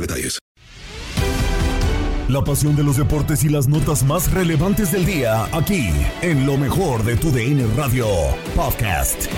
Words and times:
detalles. 0.00 0.38
La 2.28 2.42
pasión 2.42 2.74
de 2.74 2.82
los 2.82 2.96
deportes 2.96 3.44
y 3.44 3.48
las 3.48 3.68
notas 3.68 4.02
más 4.02 4.32
relevantes 4.32 4.90
del 4.90 5.06
día, 5.06 5.44
aquí, 5.52 5.90
en 6.22 6.44
lo 6.44 6.56
mejor 6.56 7.04
de 7.04 7.16
tu 7.16 7.30
DN 7.30 7.64
Radio 7.76 8.08
Podcast. 8.56 9.28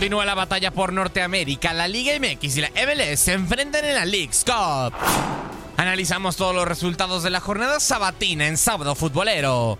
Continúa 0.00 0.24
la 0.24 0.34
batalla 0.34 0.70
por 0.70 0.92
Norteamérica. 0.92 1.74
La 1.74 1.88
Liga 1.88 2.12
MX 2.18 2.56
y 2.56 2.60
la 2.60 2.70
MLS 2.70 3.20
se 3.20 3.32
enfrentan 3.32 3.84
en 3.84 3.94
la 3.94 4.04
League's 4.06 4.44
Cup. 4.46 4.94
Analizamos 5.80 6.36
todos 6.36 6.54
los 6.54 6.68
resultados 6.68 7.22
de 7.22 7.30
la 7.30 7.40
jornada 7.40 7.80
sabatina 7.80 8.46
en 8.46 8.58
sábado 8.58 8.94
futbolero. 8.94 9.78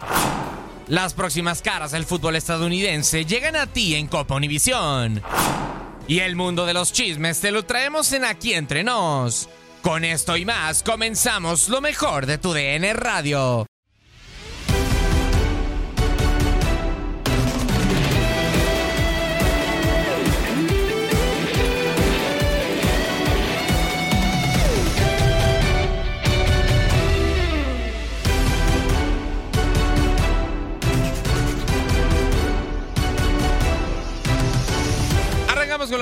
Las 0.89 1.13
próximas 1.13 1.61
caras 1.61 1.91
del 1.91 2.07
fútbol 2.07 2.37
estadounidense 2.37 3.27
llegan 3.27 3.55
a 3.55 3.67
ti 3.67 3.95
en 3.95 4.07
Copa 4.07 4.35
Univisión. 4.35 5.21
Y 6.09 6.21
el 6.21 6.37
mundo 6.37 6.65
de 6.65 6.73
los 6.73 6.95
chismes 6.95 7.43
te 7.43 7.51
lo 7.51 7.67
traemos 7.67 8.15
en 8.15 8.25
Aquí 8.25 8.55
Entre 8.55 8.83
Nos. 8.83 9.51
Con 9.83 10.07
esto 10.07 10.39
y 10.39 10.47
más 10.47 10.83
comenzamos 10.83 11.69
lo 11.69 11.83
mejor 11.83 12.25
de 12.25 12.39
tu 12.39 12.55
DN 12.55 12.95
Radio. 12.95 13.70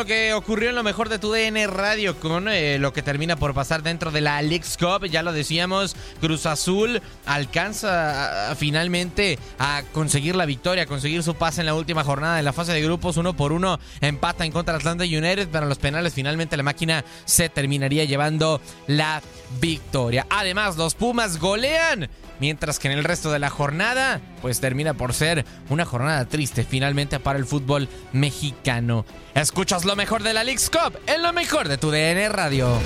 Que 0.08 0.32
ocurrió 0.32 0.70
en 0.70 0.74
lo 0.74 0.82
mejor 0.82 1.10
de 1.10 1.18
tu 1.18 1.30
DN 1.30 1.66
Radio, 1.66 2.18
con 2.18 2.48
eh, 2.48 2.78
lo 2.78 2.94
que 2.94 3.02
termina 3.02 3.36
por 3.36 3.52
pasar 3.52 3.82
dentro 3.82 4.10
de 4.10 4.22
la 4.22 4.40
League's 4.40 4.78
Cup. 4.78 5.04
Ya 5.04 5.22
lo 5.22 5.32
decíamos, 5.32 5.94
Cruz 6.20 6.46
Azul 6.46 7.02
alcanza 7.26 8.56
finalmente 8.56 9.38
a 9.58 9.82
conseguir 9.92 10.34
la 10.34 10.46
victoria, 10.46 10.84
a 10.84 10.86
conseguir 10.86 11.22
su 11.22 11.34
pase 11.34 11.60
en 11.60 11.66
la 11.66 11.74
última 11.74 12.04
jornada 12.04 12.36
de 12.36 12.42
la 12.42 12.54
fase 12.54 12.72
de 12.72 12.80
grupos. 12.80 13.18
Uno 13.18 13.36
por 13.36 13.52
uno 13.52 13.78
empata 14.00 14.46
en 14.46 14.50
contra 14.52 14.72
de 14.72 14.78
Atlanta 14.78 15.04
United, 15.04 15.48
pero 15.52 15.64
en 15.64 15.68
los 15.68 15.78
penales 15.78 16.14
finalmente 16.14 16.56
la 16.56 16.62
máquina 16.62 17.04
se 17.26 17.50
terminaría 17.50 18.04
llevando 18.04 18.62
la 18.86 19.20
victoria. 19.60 20.26
Además, 20.30 20.78
los 20.78 20.94
Pumas 20.94 21.38
golean 21.38 22.08
Mientras 22.40 22.78
que 22.78 22.88
en 22.88 22.96
el 22.96 23.04
resto 23.04 23.32
de 23.32 23.38
la 23.38 23.50
jornada, 23.50 24.20
pues 24.40 24.60
termina 24.60 24.94
por 24.94 25.14
ser 25.14 25.44
una 25.68 25.84
jornada 25.84 26.24
triste 26.26 26.64
finalmente 26.64 27.20
para 27.20 27.38
el 27.38 27.44
fútbol 27.46 27.88
mexicano. 28.12 29.04
Escuchas 29.34 29.84
lo 29.84 29.96
mejor 29.96 30.22
de 30.22 30.34
la 30.34 30.44
League's 30.44 30.70
Cup 30.70 30.98
en 31.06 31.22
lo 31.22 31.32
mejor 31.32 31.68
de 31.68 31.78
tu 31.78 31.90
DN 31.90 32.28
Radio. 32.28 32.78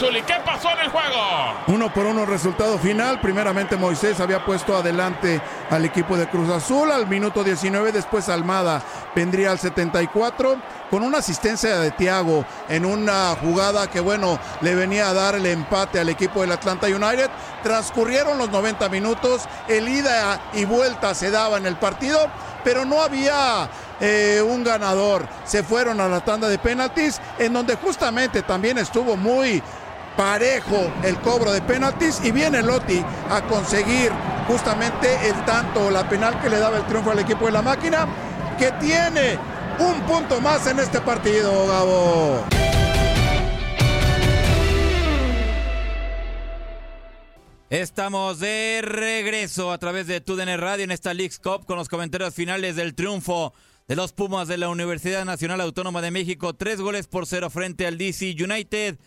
Zuli, 0.00 0.22
¿qué 0.22 0.36
pasó 0.46 0.70
en 0.70 0.78
el 0.78 0.88
juego? 0.88 1.18
Uno 1.66 1.92
por 1.92 2.06
uno 2.06 2.24
resultado 2.24 2.78
final. 2.78 3.20
Primeramente 3.20 3.76
Moisés 3.76 4.18
había 4.18 4.42
puesto 4.42 4.74
adelante 4.74 5.42
al 5.68 5.84
equipo 5.84 6.16
de 6.16 6.26
Cruz 6.26 6.48
Azul 6.48 6.90
al 6.90 7.06
minuto 7.06 7.44
19. 7.44 7.92
Después 7.92 8.30
Almada 8.30 8.82
vendría 9.14 9.50
al 9.50 9.58
74 9.58 10.56
con 10.88 11.02
una 11.02 11.18
asistencia 11.18 11.78
de 11.78 11.90
Thiago 11.90 12.46
en 12.70 12.86
una 12.86 13.36
jugada 13.42 13.90
que 13.90 14.00
bueno 14.00 14.38
le 14.62 14.74
venía 14.74 15.10
a 15.10 15.12
dar 15.12 15.34
el 15.34 15.44
empate 15.44 16.00
al 16.00 16.08
equipo 16.08 16.40
del 16.40 16.52
Atlanta 16.52 16.86
United. 16.86 17.28
Transcurrieron 17.62 18.38
los 18.38 18.48
90 18.48 18.88
minutos. 18.88 19.42
El 19.68 19.86
ida 19.86 20.40
y 20.54 20.64
vuelta 20.64 21.14
se 21.14 21.30
daba 21.30 21.58
en 21.58 21.66
el 21.66 21.76
partido, 21.76 22.30
pero 22.64 22.86
no 22.86 23.02
había 23.02 23.68
eh, 24.00 24.42
un 24.42 24.64
ganador. 24.64 25.28
Se 25.44 25.62
fueron 25.62 26.00
a 26.00 26.08
la 26.08 26.20
tanda 26.20 26.48
de 26.48 26.58
penaltis, 26.58 27.20
en 27.38 27.52
donde 27.52 27.76
justamente 27.76 28.40
también 28.40 28.78
estuvo 28.78 29.14
muy 29.14 29.62
parejo 30.20 30.92
el 31.02 31.18
cobro 31.22 31.50
de 31.50 31.62
penaltis 31.62 32.20
y 32.22 32.30
viene 32.30 32.60
Lotti 32.60 33.02
a 33.30 33.40
conseguir 33.48 34.12
justamente 34.46 35.08
el 35.26 35.46
tanto 35.46 35.90
la 35.90 36.06
penal 36.10 36.38
que 36.42 36.50
le 36.50 36.58
daba 36.58 36.76
el 36.76 36.84
triunfo 36.84 37.10
al 37.10 37.20
equipo 37.20 37.46
de 37.46 37.52
la 37.52 37.62
máquina, 37.62 38.06
que 38.58 38.70
tiene 38.72 39.38
un 39.78 39.98
punto 40.02 40.38
más 40.42 40.66
en 40.66 40.78
este 40.78 41.00
partido, 41.00 41.66
Gabo. 41.66 42.44
Estamos 47.70 48.40
de 48.40 48.80
regreso 48.82 49.72
a 49.72 49.78
través 49.78 50.06
de 50.06 50.20
TUDN 50.20 50.58
Radio 50.58 50.84
en 50.84 50.90
esta 50.90 51.14
League's 51.14 51.38
Cup 51.38 51.64
con 51.64 51.78
los 51.78 51.88
comentarios 51.88 52.34
finales 52.34 52.76
del 52.76 52.94
triunfo 52.94 53.54
de 53.88 53.96
los 53.96 54.12
Pumas 54.12 54.48
de 54.48 54.58
la 54.58 54.68
Universidad 54.68 55.24
Nacional 55.24 55.62
Autónoma 55.62 56.02
de 56.02 56.10
México. 56.10 56.52
Tres 56.52 56.78
goles 56.78 57.06
por 57.06 57.26
cero 57.26 57.48
frente 57.48 57.86
al 57.86 57.96
DC 57.96 58.36
United. 58.38 58.98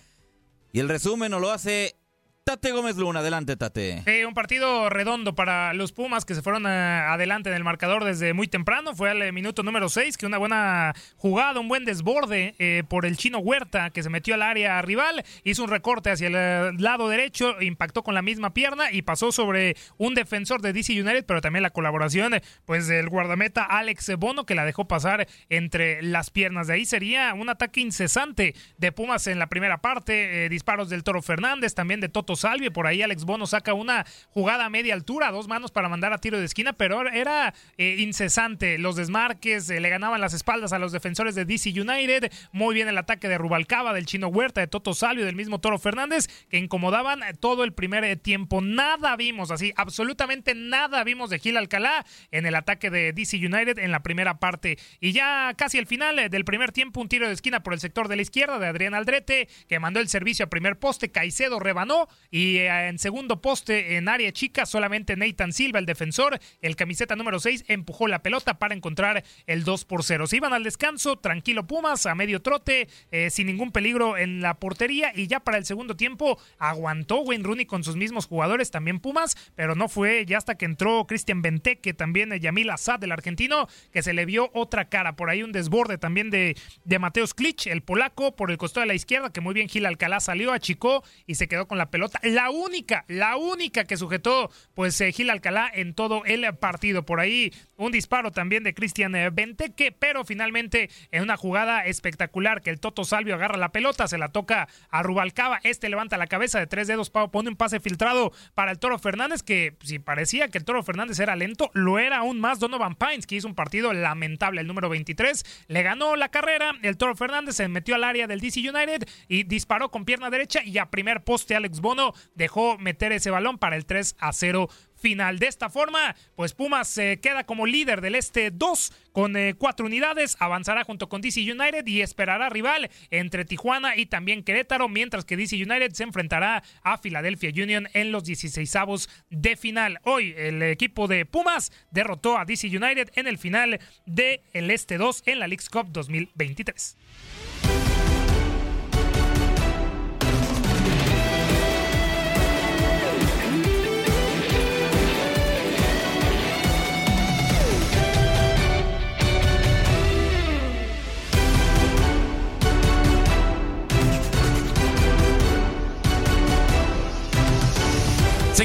Y 0.74 0.80
el 0.80 0.90
resumen 0.90 1.30
nos 1.30 1.40
lo 1.40 1.52
hace 1.52 1.96
Tate 2.46 2.74
Gómez 2.74 2.98
Luna, 2.98 3.22
adelante, 3.22 3.56
Tate. 3.56 4.04
Eh, 4.06 4.26
un 4.26 4.34
partido 4.34 4.90
redondo 4.90 5.34
para 5.34 5.74
los 5.74 5.94
Pumas 5.94 6.26
que 6.26 6.36
se 6.36 6.42
fueron 6.42 6.66
eh, 6.66 6.70
adelante 6.70 7.50
en 7.50 7.56
el 7.56 7.64
marcador 7.64 8.04
desde 8.04 8.34
muy 8.34 8.50
temprano. 8.50 8.94
Fue 8.94 9.12
al 9.12 9.22
eh, 9.22 9.32
minuto 9.32 9.64
número 9.64 9.88
6 9.88 10.18
que 10.18 10.26
una 10.26 10.38
buena 10.38 10.94
jugada, 11.16 11.62
un 11.62 11.70
buen 11.70 11.86
desborde 11.86 12.54
eh, 12.60 12.84
por 12.90 13.06
el 13.06 13.16
chino 13.16 13.40
Huerta 13.40 13.92
que 13.92 14.04
se 14.04 14.10
metió 14.10 14.34
al 14.34 14.42
área 14.42 14.82
rival, 14.82 15.24
hizo 15.46 15.64
un 15.64 15.70
recorte 15.70 16.12
hacia 16.12 16.28
el 16.28 16.84
lado 16.84 17.08
derecho, 17.08 17.62
impactó 17.62 18.04
con 18.04 18.14
la 18.14 18.22
misma 18.22 18.54
pierna 18.54 18.92
y 18.92 19.04
pasó 19.04 19.32
sobre 19.32 19.78
un 19.98 20.14
defensor 20.14 20.62
de 20.62 20.74
DC 20.74 21.00
United, 21.02 21.26
pero 21.26 21.40
también 21.40 21.64
la 21.64 21.70
colaboración 21.70 22.34
pues 22.66 22.88
del 22.88 23.08
guardameta 23.08 23.64
Alex 23.64 24.18
Bono 24.18 24.46
que 24.46 24.56
la 24.56 24.66
dejó 24.66 24.86
pasar 24.86 25.30
entre 25.48 26.02
las 26.02 26.30
piernas. 26.30 26.68
De 26.68 26.74
ahí 26.74 26.86
sería 26.86 27.34
un 27.36 27.48
ataque 27.48 27.80
incesante 27.80 28.54
de 28.78 28.92
Pumas 28.92 29.28
en 29.28 29.40
la 29.40 29.48
primera 29.48 29.78
parte, 29.78 30.50
disparos 30.50 30.90
del 30.90 31.06
Toro 31.06 31.22
Fernández, 31.22 31.74
también 31.74 32.02
de 32.02 32.10
Toto 32.10 32.33
Salvio. 32.36 32.72
Por 32.72 32.88
ahí 32.88 33.02
Alex 33.02 33.26
Bono 33.26 33.48
saca 33.48 33.74
una 33.74 34.06
jugada 34.30 34.66
a 34.66 34.70
media 34.70 34.94
altura, 34.94 35.32
dos 35.32 35.48
manos 35.48 35.72
para 35.72 35.90
mandar 35.90 36.14
a 36.14 36.18
tiro 36.20 36.40
de 36.40 36.46
esquina, 36.46 36.74
pero 36.74 37.08
era 37.10 37.54
eh, 37.78 37.98
incesante. 38.00 38.78
Los 38.78 38.96
desmarques 38.96 39.70
eh, 39.70 39.80
le 39.80 39.90
ganaban 39.90 40.22
las 40.22 40.34
espaldas 40.34 40.74
a 40.74 40.80
los 40.80 40.92
defensores 40.92 41.36
de 41.36 41.46
DC 41.46 41.70
United. 41.70 42.32
Muy 42.52 42.76
bien 42.76 42.88
el 42.88 42.98
ataque 42.98 43.28
de 43.28 43.38
Rubalcaba, 43.38 43.94
del 43.94 44.06
Chino 44.06 44.28
Huerta, 44.28 44.62
de 44.62 44.68
Toto 44.68 44.94
Salvio, 44.94 45.26
del 45.26 45.36
mismo 45.36 45.60
Toro 45.60 45.80
Fernández, 45.80 46.28
que 46.50 46.58
incomodaban 46.58 47.24
eh, 47.24 47.34
todo 47.40 47.64
el 47.64 47.74
primer 47.74 48.18
tiempo. 48.18 48.62
Nada 48.62 49.16
vimos 49.16 49.52
así, 49.52 49.74
absolutamente 49.76 50.56
nada 50.56 51.04
vimos 51.04 51.30
de 51.30 51.40
Gil 51.40 51.58
Alcalá 51.58 52.06
en 52.32 52.46
el 52.46 52.56
ataque 52.56 52.90
de 52.90 53.14
DC 53.14 53.38
United 53.38 53.80
en 53.80 53.92
la 53.92 54.02
primera 54.02 54.40
parte. 54.40 54.78
Y 55.00 55.12
ya 55.12 55.54
casi 55.56 55.78
al 55.78 55.88
final 55.88 56.30
del 56.30 56.46
primer 56.46 56.72
tiempo, 56.72 57.02
un 57.02 57.10
tiro 57.10 57.28
de 57.28 57.34
esquina 57.34 57.64
por 57.64 57.74
el 57.74 57.80
sector 57.80 58.08
de 58.08 58.16
la 58.16 58.22
izquierda 58.22 58.60
de 58.60 58.68
Adrián 58.68 58.94
Aldrete, 58.94 59.48
que 59.68 59.80
mandó 59.80 60.00
el 60.00 60.10
servicio 60.10 60.46
a 60.46 60.50
primer 60.50 60.78
poste. 60.78 61.12
Caicedo 61.12 61.60
rebanó 61.60 62.08
y 62.34 62.58
eh, 62.58 62.88
en 62.88 62.98
segundo 62.98 63.44
poste, 63.44 63.96
en 63.96 64.10
área 64.10 64.32
chica, 64.32 64.66
solamente 64.66 65.16
Nathan 65.16 65.54
Silva, 65.54 65.78
el 65.78 65.86
defensor, 65.86 66.40
el 66.64 66.76
camiseta 66.76 67.16
número 67.16 67.40
6, 67.40 67.66
empujó 67.68 68.08
la 68.08 68.24
pelota 68.24 68.58
para 68.58 68.74
encontrar 68.74 69.24
el 69.46 69.64
2 69.64 69.86
por 69.86 70.04
0. 70.04 70.26
Se 70.26 70.38
iban 70.38 70.52
al 70.52 70.64
descanso, 70.64 71.16
tranquilo 71.18 71.68
Pumas, 71.68 72.08
a 72.08 72.16
medio 72.16 72.42
trote, 72.42 72.88
eh, 73.12 73.30
sin 73.30 73.46
ningún 73.46 73.72
peligro 73.72 74.18
en 74.18 74.42
la 74.42 74.56
portería. 74.56 75.12
Y 75.14 75.28
ya 75.28 75.42
para 75.42 75.60
el 75.60 75.66
segundo 75.66 75.96
tiempo 75.96 76.40
aguantó 76.58 77.20
Wayne 77.20 77.44
Rooney 77.44 77.68
con 77.68 77.84
sus 77.84 77.98
mismos 77.98 78.26
jugadores, 78.26 78.72
también 78.72 79.00
Pumas, 79.00 79.38
pero 79.54 79.76
no 79.76 79.88
fue 79.88 80.26
ya 80.26 80.40
hasta 80.40 80.56
que 80.56 80.66
entró 80.66 81.06
Cristian 81.06 81.44
Benteke, 81.44 81.94
también 81.94 82.34
eh, 82.34 82.40
Yamil 82.40 82.72
Assad, 82.72 83.00
del 83.00 83.12
argentino, 83.12 83.68
que 83.92 84.02
se 84.02 84.14
le 84.14 84.26
vio 84.26 84.50
otra 84.56 84.90
cara. 84.90 85.16
Por 85.16 85.30
ahí 85.30 85.44
un 85.44 85.52
desborde 85.52 86.00
también 86.00 86.32
de, 86.32 86.58
de 86.84 86.98
Mateus 86.98 87.36
Klitsch, 87.36 87.68
el 87.68 87.84
polaco, 87.84 88.36
por 88.36 88.50
el 88.50 88.58
costado 88.58 88.82
de 88.82 88.88
la 88.88 88.96
izquierda, 88.96 89.32
que 89.32 89.40
muy 89.40 89.54
bien 89.54 89.70
Gil 89.70 89.86
Alcalá 89.86 90.20
salió, 90.20 90.52
achicó 90.52 91.04
y 91.28 91.36
se 91.36 91.48
quedó 91.48 91.68
con 91.68 91.78
la 91.78 91.92
pelota. 91.92 92.22
La 92.24 92.52
única, 92.52 93.04
la 93.10 93.36
única 93.36 93.84
que 93.84 93.98
sujetó 93.98 94.50
pues 94.74 95.00
eh, 95.02 95.12
Gil 95.12 95.30
Alcalá 95.30 95.70
en 95.74 95.94
todo 95.94 96.24
el 96.24 96.46
partido. 96.56 97.06
Por 97.06 97.20
ahí 97.20 97.52
un 97.76 97.92
disparo 97.92 98.32
también 98.32 98.64
de 98.64 98.74
Cristian 98.74 99.14
eh, 99.14 99.30
Benteke, 99.30 99.92
pero 99.92 100.24
finalmente 100.24 100.90
en 101.12 101.22
una 101.22 101.36
jugada 101.36 101.86
espectacular 101.86 102.62
que 102.62 102.70
el 102.70 102.80
Toto 102.80 103.04
Salvio 103.04 103.36
agarra 103.36 103.58
la 103.58 103.74
pelota, 103.74 104.08
se 104.08 104.18
la 104.18 104.30
toca 104.30 104.70
a 104.90 105.04
Rubalcaba, 105.04 105.60
este 105.64 105.90
levanta 105.90 106.18
la 106.18 106.28
cabeza 106.28 106.60
de 106.60 106.68
tres 106.68 106.88
dedos, 106.88 107.10
pone 107.10 107.50
un 107.50 107.58
pase 107.58 107.82
filtrado 107.82 108.32
para 108.54 108.72
el 108.72 108.80
Toro 108.80 109.00
Fernández, 109.00 109.44
que 109.44 109.76
si 109.84 110.00
parecía 110.00 110.48
que 110.48 110.58
el 110.58 110.64
Toro 110.64 110.82
Fernández 110.82 111.20
era 111.20 111.36
lento, 111.36 111.72
lo 111.74 112.00
era 112.00 112.20
aún 112.20 112.40
más. 112.40 112.60
Donovan 112.60 112.96
Pines, 112.96 113.28
que 113.28 113.36
hizo 113.36 113.50
un 113.50 113.56
partido 113.56 113.92
lamentable, 113.92 114.62
el 114.62 114.68
número 114.68 114.88
23, 114.88 115.66
le 115.68 115.84
ganó 115.84 116.16
la 116.16 116.30
carrera, 116.30 116.72
el 116.84 116.96
Toro 116.96 117.18
Fernández 117.18 117.58
se 117.58 117.68
metió 117.68 117.96
al 117.96 118.06
área 118.06 118.28
del 118.28 118.40
DC 118.40 118.62
United 118.62 119.08
y 119.28 119.44
disparó 119.44 119.92
con 119.92 120.06
pierna 120.06 120.30
derecha 120.30 120.64
y 120.64 120.78
a 120.78 120.90
primer 120.90 121.26
poste 121.26 121.56
Alex 121.56 121.82
Bono 121.82 122.13
dejó 122.36 122.78
meter 122.78 123.12
ese 123.12 123.32
balón 123.32 123.58
para 123.58 123.76
el 123.76 123.86
3 123.86 124.16
a 124.20 124.34
0 124.34 124.70
final. 125.04 125.38
De 125.38 125.48
esta 125.48 125.70
forma, 125.70 126.16
pues 126.36 126.54
Pumas 126.54 126.88
se 126.88 127.20
queda 127.20 127.44
como 127.44 127.68
líder 127.68 128.02
del 128.02 128.16
Este 128.16 128.50
2 128.50 128.94
con 129.12 129.36
eh, 129.36 129.54
cuatro 129.56 129.86
unidades, 129.86 130.38
avanzará 130.40 130.86
junto 130.86 131.10
con 131.10 131.22
DC 131.22 131.42
United 131.42 131.86
y 131.86 132.02
esperará 132.02 132.50
rival 132.50 132.90
entre 133.12 133.46
Tijuana 133.46 133.96
y 133.98 134.06
también 134.06 134.44
Querétaro, 134.44 134.88
mientras 134.90 135.26
que 135.26 135.38
DC 135.38 135.58
United 135.58 135.92
se 135.92 136.04
enfrentará 136.04 136.64
a 136.82 136.98
Philadelphia 136.98 137.52
Union 137.52 137.88
en 137.94 138.12
los 138.12 138.24
16avos 138.24 139.10
de 139.30 139.56
final. 139.58 140.00
Hoy 140.04 140.34
el 140.38 140.64
equipo 140.64 141.08
de 141.08 141.26
Pumas 141.26 141.72
derrotó 141.92 142.38
a 142.38 142.46
DC 142.46 142.68
United 142.68 143.12
en 143.16 143.28
el 143.28 143.38
final 143.38 143.80
del 144.06 144.42
el 144.54 144.72
Este 144.72 144.98
2 144.98 145.24
en 145.26 145.40
la 145.40 145.48
League's 145.48 145.70
Cup 145.70 145.88
2023. 145.92 147.53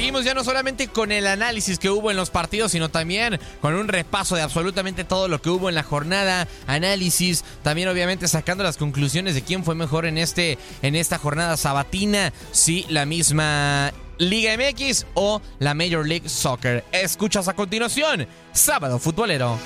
Seguimos 0.09 0.25
ya 0.25 0.33
no 0.33 0.43
solamente 0.43 0.87
con 0.87 1.11
el 1.11 1.27
análisis 1.27 1.77
que 1.77 1.91
hubo 1.91 2.09
en 2.09 2.17
los 2.17 2.31
partidos, 2.31 2.71
sino 2.71 2.89
también 2.89 3.39
con 3.61 3.75
un 3.75 3.87
repaso 3.87 4.35
de 4.35 4.41
absolutamente 4.41 5.03
todo 5.03 5.27
lo 5.27 5.39
que 5.39 5.51
hubo 5.51 5.69
en 5.69 5.75
la 5.75 5.83
jornada, 5.83 6.47
análisis, 6.65 7.45
también 7.61 7.89
obviamente 7.89 8.27
sacando 8.27 8.63
las 8.63 8.77
conclusiones 8.77 9.35
de 9.35 9.43
quién 9.43 9.63
fue 9.63 9.75
mejor 9.75 10.07
en 10.07 10.17
este 10.17 10.57
en 10.81 10.95
esta 10.95 11.19
jornada 11.19 11.57
sabatina, 11.57 12.33
si 12.51 12.87
la 12.89 13.05
misma 13.05 13.93
Liga 14.17 14.57
MX 14.57 15.05
o 15.13 15.43
la 15.59 15.75
Major 15.75 16.07
League 16.07 16.27
Soccer. 16.27 16.83
Escuchas 16.91 17.47
a 17.47 17.53
continuación, 17.53 18.25
Sábado 18.51 18.97
Futbolero. 18.97 19.59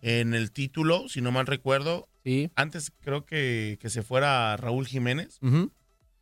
En 0.00 0.32
el 0.32 0.52
título, 0.52 1.08
si 1.08 1.20
no 1.20 1.32
mal 1.32 1.46
recuerdo, 1.46 2.08
antes 2.54 2.92
creo 3.00 3.26
que, 3.26 3.78
que 3.80 3.90
se 3.90 4.02
fuera 4.02 4.56
Raúl 4.56 4.86
Jiménez. 4.86 5.38
Ujú. 5.42 5.72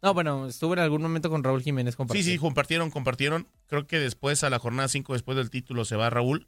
No, 0.06 0.14
bueno, 0.14 0.46
estuve 0.46 0.74
en 0.74 0.78
algún 0.78 1.02
momento 1.02 1.28
con 1.30 1.42
Raúl 1.42 1.62
Jiménez 1.62 1.96
Sí, 2.12 2.22
sí, 2.22 2.38
compartieron, 2.38 2.92
compartieron. 2.92 3.48
Creo 3.66 3.88
que 3.88 3.98
después, 3.98 4.44
a 4.44 4.50
la 4.50 4.60
jornada 4.60 4.86
5, 4.86 5.14
después 5.14 5.36
del 5.36 5.50
título, 5.50 5.84
se 5.84 5.96
va 5.96 6.10
Raúl. 6.10 6.46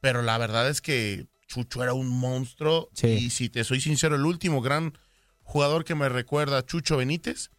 Pero 0.00 0.20
la 0.22 0.36
verdad 0.36 0.68
es 0.68 0.80
que 0.80 1.28
Chucho 1.46 1.84
era 1.84 1.94
un 1.94 2.08
monstruo. 2.08 2.88
Y 3.00 3.30
si 3.30 3.48
te 3.48 3.62
soy 3.62 3.80
sincero, 3.80 4.16
el 4.16 4.26
último 4.26 4.60
gran 4.62 4.98
jugador 5.44 5.84
que 5.84 5.94
me 5.94 6.08
recuerda 6.08 6.58
a 6.58 6.66
Chucho 6.66 6.96
Benítez 6.96 7.50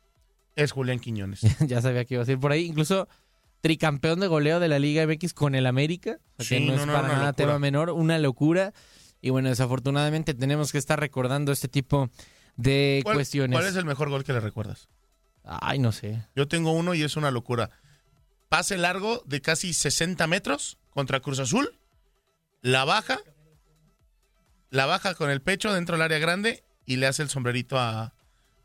es 0.57 0.73
Julián 0.73 0.99
Quiñones. 0.99 1.39
ya 1.69 1.81
sabía 1.81 2.03
que 2.03 2.15
iba 2.15 2.23
a 2.23 2.25
decir 2.25 2.37
por 2.37 2.51
ahí. 2.51 2.65
Incluso 2.65 3.07
tricampeón 3.61 4.19
de 4.19 4.27
goleo 4.27 4.59
de 4.59 4.67
la 4.67 4.77
Liga 4.77 5.07
MX 5.07 5.33
con 5.33 5.55
el 5.55 5.67
América. 5.67 6.19
O 6.37 6.43
sea, 6.43 6.59
que 6.59 6.65
no, 6.65 6.75
no, 6.75 6.81
es 6.81 6.85
no, 6.85 6.91
para 6.91 7.07
nada 7.07 7.17
locura. 7.19 7.33
tema 7.33 7.59
menor, 7.59 7.91
una 7.91 8.19
locura. 8.19 8.73
Y 9.21 9.29
bueno, 9.29 9.47
desafortunadamente 9.47 10.33
tenemos 10.33 10.73
que 10.73 10.79
estar 10.79 10.99
recordando 10.99 11.53
este 11.53 11.69
tipo 11.69 12.09
de 12.57 12.99
¿Cuál, 13.05 13.15
cuestiones. 13.15 13.57
cuál 13.57 13.69
es 13.69 13.77
el 13.77 13.85
mejor 13.85 14.09
gol 14.09 14.25
que 14.25 14.33
le 14.33 14.41
recuerdas? 14.41 14.89
Ay, 15.43 15.79
no 15.79 15.91
sé. 15.91 16.25
Yo 16.35 16.47
tengo 16.47 16.71
uno 16.71 16.93
y 16.93 17.03
es 17.03 17.15
una 17.17 17.31
locura. 17.31 17.69
Pase 18.49 18.77
largo 18.77 19.21
de 19.25 19.41
casi 19.41 19.73
60 19.73 20.25
metros 20.27 20.77
contra 20.89 21.19
Cruz 21.19 21.39
Azul. 21.39 21.77
La 22.61 22.85
baja. 22.85 23.19
La 24.69 24.85
baja 24.85 25.13
con 25.15 25.29
el 25.29 25.41
pecho 25.41 25.73
dentro 25.73 25.95
del 25.95 26.01
área 26.03 26.19
grande 26.19 26.63
y 26.85 26.95
le 26.97 27.07
hace 27.07 27.21
el 27.21 27.29
sombrerito 27.29 27.77
a, 27.77 28.13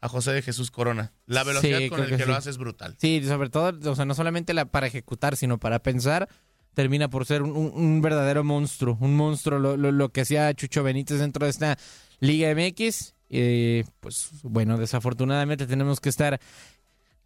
a 0.01 0.09
José 0.09 0.33
de 0.33 0.43
Jesús 0.43 0.71
Corona. 0.71 1.13
La 1.27 1.45
velocidad 1.45 1.79
Sí, 1.79 1.89
con 1.91 2.03
el 2.03 2.17
que 2.17 2.25
lo 2.27 2.35
hace 2.35 2.51
es 2.51 2.59
brutal. 2.59 2.97
Sí, 2.99 3.23
sobre 3.27 3.51
todo, 3.51 3.91
o 3.91 3.95
sea, 3.97 4.05
no 4.05 4.15
solamente 4.15 4.55
la, 4.55 4.65
para 4.67 4.87
ejecutar, 4.87 5.37
sino 5.37 5.59
para 5.59 5.81
pensar, 5.83 6.29
termina 6.75 7.11
por 7.11 7.27
ser 7.27 7.43
un, 7.43 7.51
un- 7.57 7.73
un 7.75 8.01
verdadero 8.01 8.43
monstruo. 8.45 8.97
Un 9.01 9.17
monstruo 9.17 9.59
lo, 9.59 9.77
lo- 9.77 9.93
lo 9.93 10.09
que 10.11 10.23
hacía 10.23 10.53
Chucho 10.55 10.83
Benítez 10.83 11.19
dentro 11.19 11.45
de 11.45 11.51
esta 11.51 11.77
Liga 12.21 12.55
MX. 12.55 13.15
Eh, 13.31 13.85
pues 14.01 14.31
bueno, 14.43 14.79
desafortunadamente 14.79 15.67
tenemos 15.67 16.01
que 16.01 16.09
estar 16.09 16.41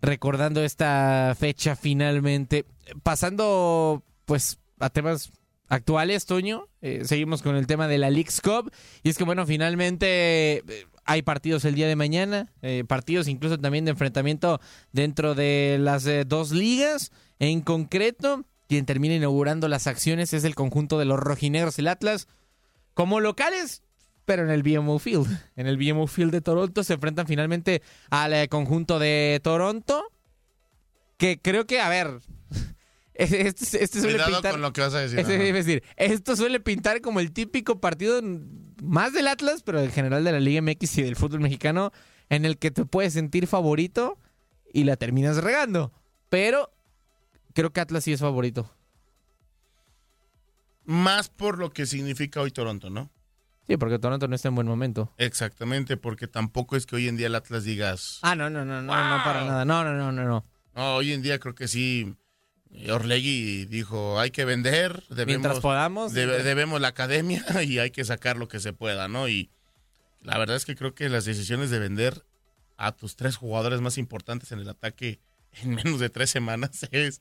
recordando 0.02 0.62
esta 0.62 1.34
fecha 1.38 1.76
finalmente. 1.76 2.66
Pasando 3.02 4.02
pues 4.24 4.58
a 4.78 4.90
temas 4.90 5.32
actuales, 5.68 6.26
Toño, 6.26 6.68
eh, 6.82 7.02
seguimos 7.04 7.40
con 7.40 7.56
el 7.56 7.66
tema 7.66 7.88
de 7.88 7.96
la 7.96 8.10
League's 8.10 8.42
Cup. 8.42 8.70
Y 9.02 9.08
es 9.08 9.16
que 9.16 9.24
bueno, 9.24 9.46
finalmente 9.46 10.58
eh, 10.58 10.86
hay 11.04 11.22
partidos 11.22 11.64
el 11.64 11.74
día 11.74 11.88
de 11.88 11.96
mañana, 11.96 12.52
eh, 12.60 12.84
partidos 12.86 13.26
incluso 13.28 13.58
también 13.58 13.86
de 13.86 13.92
enfrentamiento 13.92 14.60
dentro 14.92 15.34
de 15.34 15.78
las 15.80 16.06
dos 16.26 16.50
ligas. 16.50 17.10
En 17.38 17.62
concreto, 17.62 18.44
quien 18.68 18.84
termina 18.86 19.14
inaugurando 19.14 19.66
las 19.68 19.86
acciones 19.86 20.34
es 20.34 20.44
el 20.44 20.54
conjunto 20.54 20.98
de 20.98 21.06
los 21.06 21.18
rojinegros, 21.18 21.78
el 21.78 21.88
Atlas. 21.88 22.28
Como 22.94 23.20
locales, 23.20 23.82
pero 24.24 24.44
en 24.44 24.50
el 24.50 24.62
BMO 24.62 24.98
Field. 24.98 25.26
En 25.56 25.66
el 25.66 25.76
BMO 25.76 26.06
Field 26.06 26.32
de 26.32 26.40
Toronto 26.40 26.84
se 26.84 26.94
enfrentan 26.94 27.26
finalmente 27.26 27.82
al 28.10 28.32
eh, 28.32 28.48
conjunto 28.48 28.98
de 28.98 29.40
Toronto. 29.42 30.04
Que 31.16 31.38
creo 31.40 31.66
que, 31.66 31.80
a 31.80 31.88
ver. 31.88 32.20
Este, 33.14 33.46
este 33.84 34.00
suele 34.00 34.14
Cuidado 34.14 34.32
pintar. 34.32 34.52
con 34.52 34.62
lo 34.62 34.72
que 34.72 34.80
vas 34.80 34.94
a 34.94 35.00
decir. 35.00 35.18
Este, 35.18 35.46
es 35.46 35.54
decir, 35.54 35.82
esto 35.96 36.34
suele 36.34 36.60
pintar 36.60 37.02
como 37.02 37.20
el 37.20 37.30
típico 37.30 37.78
partido 37.78 38.22
más 38.82 39.12
del 39.12 39.28
Atlas, 39.28 39.62
pero 39.62 39.80
en 39.80 39.90
general 39.92 40.24
de 40.24 40.32
la 40.32 40.40
Liga 40.40 40.62
MX 40.62 40.96
y 40.98 41.02
del 41.02 41.16
fútbol 41.16 41.40
mexicano, 41.40 41.92
en 42.30 42.46
el 42.46 42.56
que 42.56 42.70
te 42.70 42.86
puedes 42.86 43.12
sentir 43.12 43.46
favorito 43.46 44.18
y 44.72 44.84
la 44.84 44.96
terminas 44.96 45.36
regando. 45.36 45.92
Pero 46.30 46.72
creo 47.52 47.70
que 47.70 47.80
Atlas 47.80 48.04
sí 48.04 48.14
es 48.14 48.20
favorito. 48.20 48.74
Más 50.84 51.28
por 51.28 51.58
lo 51.58 51.70
que 51.70 51.84
significa 51.84 52.40
hoy 52.40 52.50
Toronto, 52.50 52.88
¿no? 52.88 53.10
Sí, 53.72 53.78
porque 53.78 53.98
Toronto 53.98 54.28
no 54.28 54.34
está 54.36 54.48
en 54.48 54.54
buen 54.54 54.66
momento. 54.66 55.10
Exactamente, 55.16 55.96
porque 55.96 56.28
tampoco 56.28 56.76
es 56.76 56.84
que 56.84 56.96
hoy 56.96 57.08
en 57.08 57.16
día 57.16 57.28
el 57.28 57.34
Atlas 57.34 57.64
digas. 57.64 58.18
Ah, 58.20 58.34
no, 58.36 58.50
no, 58.50 58.66
no, 58.66 58.82
no, 58.82 58.82
no 58.82 59.24
para 59.24 59.44
nada. 59.46 59.64
No, 59.64 59.82
no, 59.82 59.94
no, 59.94 60.12
no, 60.12 60.24
no. 60.24 60.44
No, 60.74 60.94
hoy 60.96 61.12
en 61.12 61.22
día 61.22 61.38
creo 61.38 61.54
que 61.54 61.68
sí. 61.68 62.14
Orlegui 62.90 63.64
dijo, 63.66 64.18
hay 64.20 64.30
que 64.30 64.44
vender, 64.44 65.02
debemos, 65.08 65.26
Mientras 65.26 65.60
podamos. 65.60 66.12
debe- 66.12 66.42
debemos 66.42 66.80
la 66.82 66.88
academia 66.88 67.44
y 67.64 67.78
hay 67.78 67.90
que 67.90 68.04
sacar 68.04 68.36
lo 68.36 68.48
que 68.48 68.60
se 68.60 68.72
pueda, 68.74 69.08
¿no? 69.08 69.28
Y 69.28 69.50
la 70.20 70.36
verdad 70.38 70.56
es 70.56 70.64
que 70.66 70.74
creo 70.76 70.94
que 70.94 71.08
las 71.08 71.24
decisiones 71.24 71.70
de 71.70 71.78
vender 71.78 72.24
a 72.76 72.92
tus 72.92 73.16
tres 73.16 73.36
jugadores 73.36 73.80
más 73.80 73.96
importantes 73.98 74.52
en 74.52 74.58
el 74.58 74.68
ataque 74.68 75.20
en 75.62 75.74
menos 75.74 75.98
de 76.00 76.08
tres 76.10 76.28
semanas 76.30 76.86
es, 76.92 77.20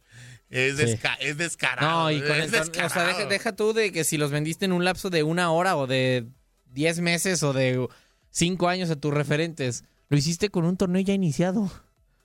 es, 0.50 0.78
Sí. 0.78 0.84
desca- 0.84 1.18
es 1.20 1.38
descarado. 1.38 2.04
No, 2.04 2.12
y 2.12 2.22
con 2.22 2.32
es 2.40 2.52
el 2.54 2.62
o 2.84 2.90
sea, 2.90 3.26
deja 3.26 3.56
tú 3.56 3.74
de 3.74 3.92
que 3.92 4.04
si 4.06 4.18
los 4.18 4.32
vendiste 4.32 4.66
en 4.66 4.72
un 4.74 4.84
lapso 4.86 5.10
de 5.10 5.24
una 5.24 5.52
hora 5.52 5.76
o 5.76 5.86
de 5.88 6.28
10 6.74 7.00
meses 7.02 7.44
o 7.44 7.54
de 7.54 7.88
5 8.30 8.68
años 8.68 8.90
a 8.90 8.96
tus 8.96 9.14
referentes, 9.14 9.84
lo 10.10 10.18
hiciste 10.18 10.50
con 10.50 10.66
un 10.66 10.78
torneo 10.78 11.02
ya 11.02 11.14
iniciado. 11.14 11.70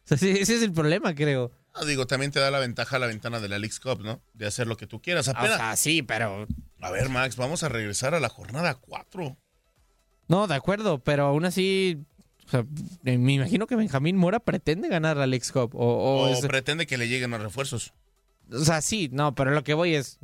O 0.06 0.08
sea, 0.08 0.18
sí, 0.18 0.30
ese 0.30 0.54
es 0.54 0.62
el 0.62 0.70
problema, 0.72 1.16
creo. 1.16 1.50
No, 1.74 1.84
digo, 1.84 2.06
también 2.06 2.30
te 2.30 2.38
da 2.38 2.52
la 2.52 2.60
ventaja 2.60 3.00
la 3.00 3.08
ventana 3.08 3.40
de 3.40 3.48
la 3.48 3.58
Leagues 3.58 3.80
Cup, 3.80 4.02
¿no? 4.04 4.20
De 4.34 4.46
hacer 4.46 4.68
lo 4.68 4.76
que 4.76 4.86
tú 4.86 5.02
quieras. 5.02 5.26
Apenas- 5.26 5.54
O 5.54 5.56
sea, 5.56 5.74
sí, 5.74 6.02
pero... 6.04 6.46
A 6.80 6.90
ver, 6.92 7.08
Max, 7.08 7.34
vamos 7.34 7.64
a 7.64 7.68
regresar 7.68 8.14
a 8.14 8.20
la 8.20 8.28
jornada 8.28 8.76
4. 8.76 9.36
No, 10.28 10.46
de 10.46 10.54
acuerdo, 10.54 11.00
pero 11.02 11.24
aún 11.26 11.44
así... 11.44 12.04
o 12.46 12.48
sea, 12.50 12.64
me 13.02 13.14
imagino 13.32 13.66
que 13.66 13.74
Benjamín 13.74 14.16
Mora 14.16 14.38
pretende 14.38 14.86
ganar 14.88 15.16
la 15.16 15.26
Leagues 15.26 15.50
Cup. 15.50 15.74
O, 15.74 15.84
o 15.84 16.28
O 16.28 16.28
es- 16.28 16.46
pretende 16.46 16.86
que 16.86 16.98
le 16.98 17.08
lleguen 17.08 17.32
los 17.32 17.42
refuerzos. 17.42 17.92
O 18.52 18.64
sea, 18.64 18.80
sí, 18.80 19.08
no, 19.12 19.34
pero 19.34 19.50
lo 19.50 19.64
que 19.64 19.74
voy 19.74 19.94
es, 19.94 20.18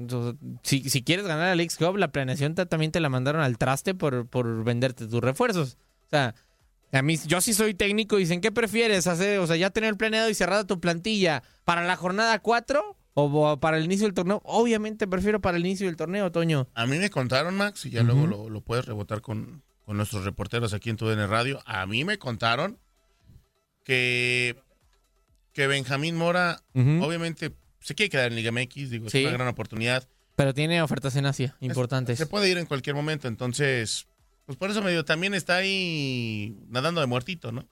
si, 0.62 0.88
si 0.88 1.02
quieres 1.02 1.26
ganar 1.26 1.49
la 1.49 1.55
Leagues 1.57 1.76
Cup, 1.76 1.97
la 1.97 2.12
planeación 2.12 2.55
ta- 2.55 2.67
también 2.67 2.93
te 2.93 3.00
la 3.00 3.09
mandaron 3.09 3.43
al 3.43 3.59
traste 3.59 3.95
por, 3.95 4.26
por 4.29 4.62
venderte 4.64 5.07
tus 5.09 5.21
refuerzos. 5.21 5.76
O 6.07 6.11
sea, 6.11 6.35
a 6.93 7.02
mí, 7.02 7.19
yo 7.26 7.41
sí 7.41 7.52
soy 7.55 7.75
técnico 7.75 8.19
y 8.19 8.21
dicen, 8.23 8.41
¿qué 8.41 8.52
prefieres 8.52 9.07
hacer? 9.07 9.38
O 9.41 9.47
sea, 9.47 9.57
ya 9.57 9.71
tener 9.71 9.97
planeado 9.97 10.29
y 10.31 10.35
cerrada 10.35 10.67
tu 10.67 10.79
plantilla 10.79 11.43
para 11.64 11.83
la 11.85 11.97
jornada 11.97 12.38
4 12.38 12.97
o, 13.14 13.23
o 13.25 13.61
para 13.61 13.79
el 13.79 13.85
inicio 13.87 14.07
del 14.07 14.14
torneo. 14.14 14.41
Obviamente 14.45 15.09
prefiero 15.09 15.41
para 15.41 15.57
el 15.57 15.67
inicio 15.67 15.87
del 15.87 15.97
torneo, 15.97 16.31
Toño. 16.31 16.69
A 16.75 16.87
mí 16.87 16.99
me 16.99 17.11
contaron, 17.11 17.57
Max, 17.57 17.87
y 17.87 17.91
ya 17.91 18.02
luego 18.02 18.26
lo, 18.26 18.49
lo 18.50 18.61
puedes 18.61 18.85
rebotar 18.85 19.21
con, 19.21 19.62
con 19.85 19.97
nuestros 19.97 20.25
reporteros 20.25 20.75
aquí 20.75 20.91
en 20.91 20.97
tu 20.97 21.09
DN 21.09 21.26
Radio. 21.26 21.61
A 21.67 21.87
mí 21.87 22.05
me 22.05 22.19
contaron 22.19 22.79
que, 23.85 24.57
que 25.52 25.67
Benjamín 25.67 26.17
Mora, 26.17 26.62
obviamente, 27.02 27.52
se 27.83 27.95
quiere 27.95 28.11
quedar 28.11 28.29
en 28.33 28.37
Liga 28.37 28.51
MX, 28.53 28.91
digo, 28.91 29.09
Sí. 29.11 29.19
es 29.19 29.25
una 29.27 29.33
gran 29.37 29.49
oportunidad. 29.49 30.07
Pero 30.37 30.55
tiene 30.55 30.81
ofertas 30.83 31.15
en 31.17 31.27
Asia 31.27 31.57
importantes. 31.61 32.19
Se 32.19 32.27
puede 32.27 32.49
ir 32.49 32.57
en 32.59 32.67
cualquier 32.67 32.97
momento, 32.97 33.29
entonces, 33.29 34.07
pues 34.47 34.57
por 34.57 34.71
eso 34.71 34.83
medio 34.83 35.05
también 35.05 35.35
está 35.35 35.57
ahí 35.57 36.57
nadando 36.69 37.01
de 37.01 37.07
muertito, 37.07 37.53
¿no? 37.53 37.69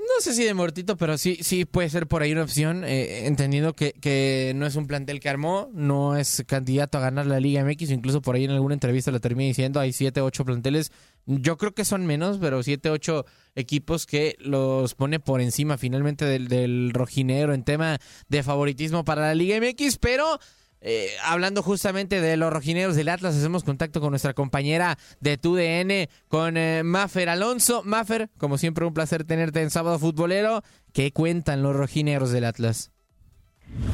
No 0.00 0.22
sé 0.22 0.34
si 0.34 0.44
de 0.44 0.54
muertito, 0.54 0.96
pero 0.96 1.18
sí, 1.18 1.38
sí 1.42 1.66
puede 1.66 1.90
ser 1.90 2.06
por 2.06 2.22
ahí 2.22 2.32
una 2.32 2.42
opción, 2.42 2.84
eh, 2.84 3.26
entendiendo 3.26 3.74
que, 3.74 3.92
que 3.92 4.52
no 4.56 4.66
es 4.66 4.74
un 4.76 4.86
plantel 4.86 5.20
que 5.20 5.28
armó, 5.28 5.68
no 5.74 6.16
es 6.16 6.42
candidato 6.46 6.96
a 6.98 7.02
ganar 7.02 7.26
la 7.26 7.38
Liga 7.38 7.62
MX, 7.62 7.90
incluso 7.90 8.22
por 8.22 8.34
ahí 8.34 8.44
en 8.44 8.50
alguna 8.50 8.74
entrevista 8.74 9.10
lo 9.10 9.20
termina 9.20 9.48
diciendo, 9.48 9.78
hay 9.78 9.92
siete, 9.92 10.20
ocho 10.22 10.44
planteles, 10.44 10.90
yo 11.26 11.58
creo 11.58 11.74
que 11.74 11.84
son 11.84 12.06
menos, 12.06 12.38
pero 12.38 12.62
siete, 12.62 12.88
ocho 12.88 13.26
equipos 13.54 14.06
que 14.06 14.36
los 14.40 14.94
pone 14.94 15.20
por 15.20 15.40
encima 15.40 15.76
finalmente 15.76 16.24
del, 16.24 16.48
del 16.48 16.92
rojinegro 16.94 17.52
en 17.52 17.62
tema 17.62 17.98
de 18.28 18.42
favoritismo 18.42 19.04
para 19.04 19.22
la 19.22 19.34
Liga 19.34 19.60
MX, 19.60 19.98
pero... 19.98 20.40
eh, 20.80 21.10
hablando 21.24 21.62
justamente 21.62 22.20
de 22.20 22.36
los 22.36 22.52
rojineros 22.52 22.96
del 22.96 23.08
Atlas, 23.08 23.36
hacemos 23.36 23.64
contacto 23.64 24.00
con 24.00 24.10
nuestra 24.10 24.34
compañera 24.34 24.98
de 25.20 25.36
TUDN, 25.36 26.08
con 26.28 26.56
eh, 26.56 26.82
Mafer 26.82 27.28
Alonso. 27.28 27.82
Mafer, 27.84 28.30
como 28.38 28.58
siempre, 28.58 28.86
un 28.86 28.94
placer 28.94 29.24
tenerte 29.24 29.62
en 29.62 29.70
Sábado 29.70 29.98
Futbolero. 29.98 30.62
¿Qué 30.92 31.12
cuentan 31.12 31.62
los 31.62 31.76
rojineros 31.76 32.30
del 32.30 32.44
Atlas? 32.44 32.90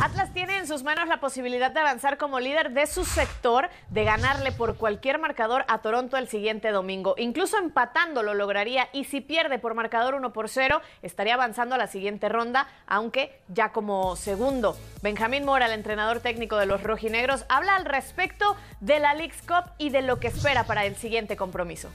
Atlas 0.01 0.33
tiene 0.35 0.59
en 0.59 0.67
sus 0.67 0.83
manos 0.83 1.09
la 1.09 1.21
posibilidad 1.21 1.71
de 1.71 1.81
avanzar 1.81 2.19
como 2.19 2.39
líder 2.39 2.73
de 2.73 2.87
su 2.87 3.05
sector, 3.05 3.71
de 3.89 4.05
ganarle 4.05 4.53
por 4.53 4.77
cualquier 4.77 5.19
marcador 5.19 5.65
a 5.69 5.79
Toronto 5.79 6.17
el 6.17 6.29
siguiente 6.29 6.71
domingo. 6.71 7.15
Incluso 7.17 7.57
empatando 7.57 8.23
lo 8.23 8.35
lograría 8.35 8.89
y 8.93 9.05
si 9.05 9.21
pierde 9.21 9.59
por 9.59 9.75
marcador 9.75 10.15
1 10.15 10.33
por 10.33 10.49
0, 10.49 10.83
estaría 11.03 11.35
avanzando 11.35 11.75
a 11.75 11.79
la 11.79 11.87
siguiente 11.87 12.29
ronda, 12.29 12.69
aunque 12.87 13.41
ya 13.49 13.73
como 13.73 14.17
segundo. 14.17 14.77
Benjamín 15.03 15.45
Mora, 15.45 15.67
el 15.67 15.73
entrenador 15.73 16.21
técnico 16.21 16.57
de 16.57 16.67
los 16.67 16.83
rojinegros, 16.83 17.47
habla 17.49 17.77
al 17.77 17.87
respecto 17.87 18.57
de 18.81 19.01
la 19.01 19.15
Leagues 19.15 19.43
Cup 19.43 19.71
y 19.79 19.91
de 19.91 20.03
lo 20.03 20.21
que 20.21 20.29
espera 20.29 20.65
para 20.65 20.85
el 20.85 20.97
siguiente 20.97 21.37
compromiso. 21.37 21.91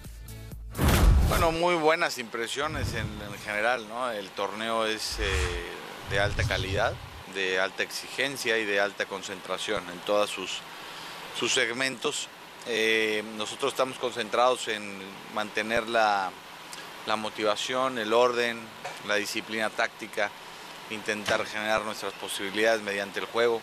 Bueno, 1.30 1.52
muy 1.52 1.76
buenas 1.76 2.18
impresiones 2.18 2.94
en, 2.94 3.08
en 3.22 3.40
general, 3.46 3.88
¿no? 3.88 4.10
El 4.12 4.30
torneo 4.32 4.86
es 4.86 5.20
eh, 5.20 5.24
de 6.10 6.20
alta 6.20 6.44
calidad, 6.44 6.94
de 7.34 7.60
alta 7.60 7.84
exigencia 7.84 8.58
y 8.58 8.66
de 8.66 8.80
alta 8.80 9.06
concentración 9.06 9.84
en 9.90 10.00
todos 10.00 10.30
sus, 10.30 10.60
sus 11.38 11.54
segmentos. 11.54 12.28
Eh, 12.68 13.24
nosotros 13.38 13.74
estamos 13.74 13.98
concentrados 13.98 14.68
en 14.68 15.00
mantener 15.34 15.88
la, 15.88 16.32
la 17.06 17.16
motivación, 17.16 17.98
el 17.98 18.14
orden, 18.14 18.60
la 19.08 19.16
disciplina 19.16 19.70
táctica, 19.70 20.30
intentar 20.90 21.46
generar 21.46 21.82
nuestras 21.82 22.14
posibilidades 22.14 22.82
mediante 22.82 23.20
el 23.20 23.26
juego. 23.26 23.62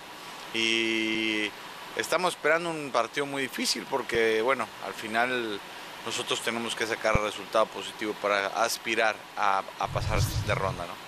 Y 0.55 1.51
estamos 1.97 2.35
esperando 2.35 2.71
un 2.71 2.91
partido 2.91 3.27
muy 3.27 3.43
difícil 3.43 3.87
porque, 3.89 4.43
bueno, 4.43 4.67
al 4.87 4.95
final 4.95 5.61
nosotros 6.07 6.41
tenemos 6.41 6.75
que 6.75 6.87
sacar 6.87 7.21
resultado 7.21 7.67
positivo 7.67 8.15
para 8.23 8.47
aspirar 8.47 9.15
a, 9.37 9.63
a 9.79 9.87
pasar 9.89 10.21
de 10.21 10.55
ronda, 10.55 10.87
¿no? 10.87 11.08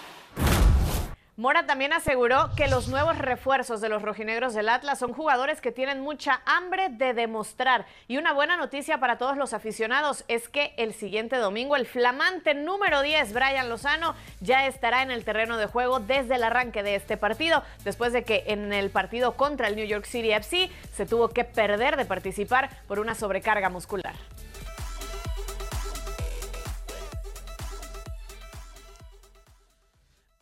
Mora 1.40 1.64
también 1.64 1.94
aseguró 1.94 2.50
que 2.54 2.68
los 2.68 2.88
nuevos 2.88 3.16
refuerzos 3.16 3.80
de 3.80 3.88
los 3.88 4.02
rojinegros 4.02 4.52
del 4.52 4.68
Atlas 4.68 4.98
son 4.98 5.14
jugadores 5.14 5.62
que 5.62 5.72
tienen 5.72 6.02
mucha 6.02 6.42
hambre 6.44 6.90
de 6.90 7.14
demostrar. 7.14 7.86
Y 8.08 8.18
una 8.18 8.34
buena 8.34 8.58
noticia 8.58 9.00
para 9.00 9.16
todos 9.16 9.38
los 9.38 9.54
aficionados 9.54 10.22
es 10.28 10.50
que 10.50 10.74
el 10.76 10.92
siguiente 10.92 11.36
domingo 11.36 11.76
el 11.76 11.86
flamante 11.86 12.52
número 12.52 13.00
10, 13.00 13.32
Brian 13.32 13.70
Lozano, 13.70 14.14
ya 14.40 14.66
estará 14.66 15.02
en 15.02 15.10
el 15.10 15.24
terreno 15.24 15.56
de 15.56 15.64
juego 15.64 15.98
desde 15.98 16.34
el 16.34 16.42
arranque 16.42 16.82
de 16.82 16.96
este 16.96 17.16
partido, 17.16 17.62
después 17.84 18.12
de 18.12 18.22
que 18.22 18.44
en 18.48 18.74
el 18.74 18.90
partido 18.90 19.32
contra 19.38 19.68
el 19.68 19.76
New 19.76 19.86
York 19.86 20.04
City 20.04 20.32
FC 20.32 20.68
se 20.92 21.06
tuvo 21.06 21.30
que 21.30 21.44
perder 21.44 21.96
de 21.96 22.04
participar 22.04 22.68
por 22.86 22.98
una 22.98 23.14
sobrecarga 23.14 23.70
muscular. 23.70 24.14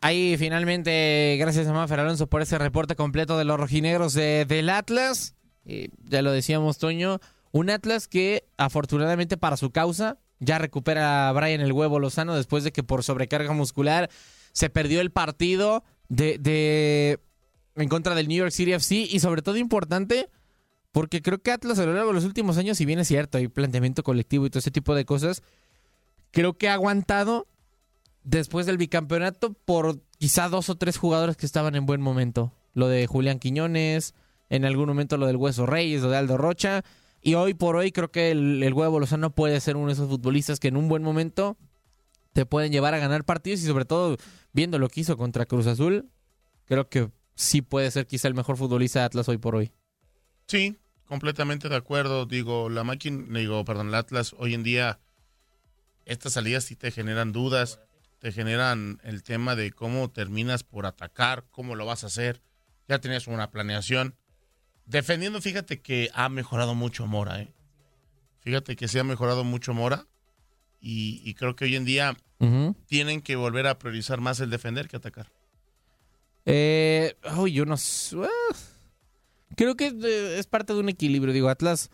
Ahí 0.01 0.37
finalmente, 0.37 1.35
gracias 1.39 1.67
a 1.67 1.73
Mafer 1.73 1.99
Alonso 1.99 2.27
por 2.27 2.41
ese 2.41 2.57
reporte 2.57 2.95
completo 2.95 3.37
de 3.37 3.43
los 3.43 3.59
rojinegros 3.59 4.13
de- 4.13 4.45
del 4.45 4.69
Atlas. 4.69 5.35
Eh, 5.65 5.89
ya 6.05 6.21
lo 6.21 6.31
decíamos, 6.31 6.77
Toño, 6.77 7.19
un 7.51 7.69
Atlas 7.69 8.07
que 8.07 8.45
afortunadamente 8.57 9.35
para 9.35 9.57
su 9.57 9.71
causa 9.71 10.17
ya 10.39 10.57
recupera 10.57 11.27
a 11.27 11.33
Brian 11.33 11.59
el 11.59 11.73
huevo 11.73 11.99
Lozano 11.99 12.33
después 12.35 12.63
de 12.63 12.71
que 12.71 12.81
por 12.81 13.03
sobrecarga 13.03 13.51
muscular 13.51 14.09
se 14.53 14.69
perdió 14.69 15.01
el 15.01 15.11
partido 15.11 15.83
de, 16.07 16.37
de- 16.39 17.19
en 17.75 17.89
contra 17.89 18.15
del 18.15 18.29
New 18.29 18.37
York 18.37 18.51
City 18.51 18.71
FC 18.71 18.95
y 19.09 19.19
sobre 19.19 19.41
todo 19.41 19.57
importante 19.57 20.29
porque 20.93 21.21
creo 21.21 21.39
que 21.39 21.51
Atlas 21.51 21.77
a 21.79 21.85
lo 21.85 21.93
largo 21.93 22.09
de 22.09 22.15
los 22.15 22.25
últimos 22.25 22.57
años, 22.57 22.77
si 22.77 22.85
bien 22.85 22.99
es 22.99 23.07
cierto, 23.09 23.37
hay 23.37 23.47
planteamiento 23.49 24.01
colectivo 24.01 24.45
y 24.45 24.49
todo 24.49 24.59
ese 24.59 24.71
tipo 24.71 24.95
de 24.95 25.03
cosas, 25.05 25.43
creo 26.31 26.57
que 26.57 26.69
ha 26.69 26.73
aguantado 26.73 27.47
después 28.29 28.65
del 28.65 28.77
bicampeonato 28.77 29.53
por 29.53 30.01
quizá 30.19 30.49
dos 30.49 30.69
o 30.69 30.75
tres 30.75 30.97
jugadores 30.97 31.35
que 31.35 31.45
estaban 31.45 31.75
en 31.75 31.85
buen 31.85 32.01
momento. 32.01 32.53
Lo 32.73 32.87
de 32.87 33.07
Julián 33.07 33.39
Quiñones, 33.39 34.13
en 34.49 34.65
algún 34.65 34.87
momento 34.87 35.17
lo 35.17 35.25
del 35.25 35.35
Hueso 35.35 35.65
Reyes, 35.65 36.01
lo 36.03 36.09
de 36.09 36.17
Aldo 36.17 36.37
Rocha. 36.37 36.83
Y 37.21 37.33
hoy 37.33 37.53
por 37.55 37.75
hoy 37.75 37.91
creo 37.91 38.11
que 38.11 38.31
el, 38.31 38.61
el 38.61 38.73
Huevo 38.73 38.99
Lozano 38.99 39.31
puede 39.31 39.59
ser 39.59 39.75
uno 39.75 39.87
de 39.87 39.93
esos 39.93 40.07
futbolistas 40.07 40.59
que 40.59 40.67
en 40.67 40.77
un 40.77 40.87
buen 40.87 41.01
momento 41.01 41.57
te 42.33 42.45
pueden 42.45 42.71
llevar 42.71 42.93
a 42.93 42.99
ganar 42.99 43.25
partidos 43.25 43.61
y 43.61 43.65
sobre 43.65 43.85
todo 43.85 44.15
viendo 44.53 44.77
lo 44.77 44.89
que 44.89 45.01
hizo 45.01 45.17
contra 45.17 45.45
Cruz 45.45 45.65
Azul, 45.65 46.09
creo 46.65 46.87
que 46.87 47.09
sí 47.35 47.61
puede 47.61 47.89
ser 47.89 48.05
quizá 48.05 48.27
el 48.27 48.35
mejor 48.35 48.57
futbolista 48.57 48.99
de 48.99 49.05
Atlas 49.05 49.27
hoy 49.27 49.39
por 49.39 49.55
hoy. 49.55 49.71
Sí, 50.45 50.77
completamente 51.05 51.67
de 51.67 51.75
acuerdo. 51.75 52.27
Digo, 52.27 52.69
la 52.69 52.83
máquina, 52.83 53.25
digo, 53.39 53.65
perdón, 53.65 53.87
el 53.89 53.95
Atlas 53.95 54.35
hoy 54.37 54.53
en 54.53 54.63
día, 54.63 54.99
estas 56.05 56.33
salidas 56.33 56.63
sí 56.63 56.75
te 56.75 56.91
generan 56.91 57.31
dudas, 57.31 57.79
te 58.19 58.31
generan 58.31 58.99
el 59.03 59.23
tema 59.23 59.55
de 59.55 59.71
cómo 59.71 60.11
terminas 60.11 60.63
por 60.63 60.85
atacar, 60.85 61.45
cómo 61.51 61.75
lo 61.75 61.85
vas 61.85 62.03
a 62.03 62.07
hacer. 62.07 62.41
Ya 62.87 62.99
tenías 62.99 63.27
una 63.27 63.49
planeación. 63.51 64.15
Defendiendo, 64.85 65.41
fíjate 65.41 65.81
que 65.81 66.09
ha 66.13 66.29
mejorado 66.29 66.75
mucho 66.75 67.05
Mora, 67.07 67.41
¿eh? 67.41 67.53
Fíjate 68.41 68.75
que 68.75 68.87
se 68.87 68.99
ha 68.99 69.03
mejorado 69.03 69.43
mucho 69.43 69.73
Mora. 69.73 70.07
y, 70.81 71.21
y 71.23 71.33
creo 71.33 71.55
que 71.55 71.65
hoy 71.65 71.75
en 71.75 71.85
día 71.85 72.15
tienen 72.87 73.21
que 73.21 73.35
volver 73.35 73.67
a 73.67 73.77
priorizar 73.79 74.21
más 74.21 74.39
el 74.39 74.49
defender 74.49 74.87
que 74.87 74.95
atacar. 74.97 75.29
Eh, 76.45 77.15
uy, 77.37 77.51
yo 77.53 77.65
no 77.65 77.77
sé. 77.77 78.15
ah, 78.23 78.55
Creo 79.55 79.75
que 79.75 79.87
eh, 79.87 80.39
es 80.39 80.47
parte 80.47 80.73
de 80.73 80.79
un 80.79 80.89
equilibrio. 80.89 81.33
Digo, 81.33 81.49
Atlas. 81.49 81.89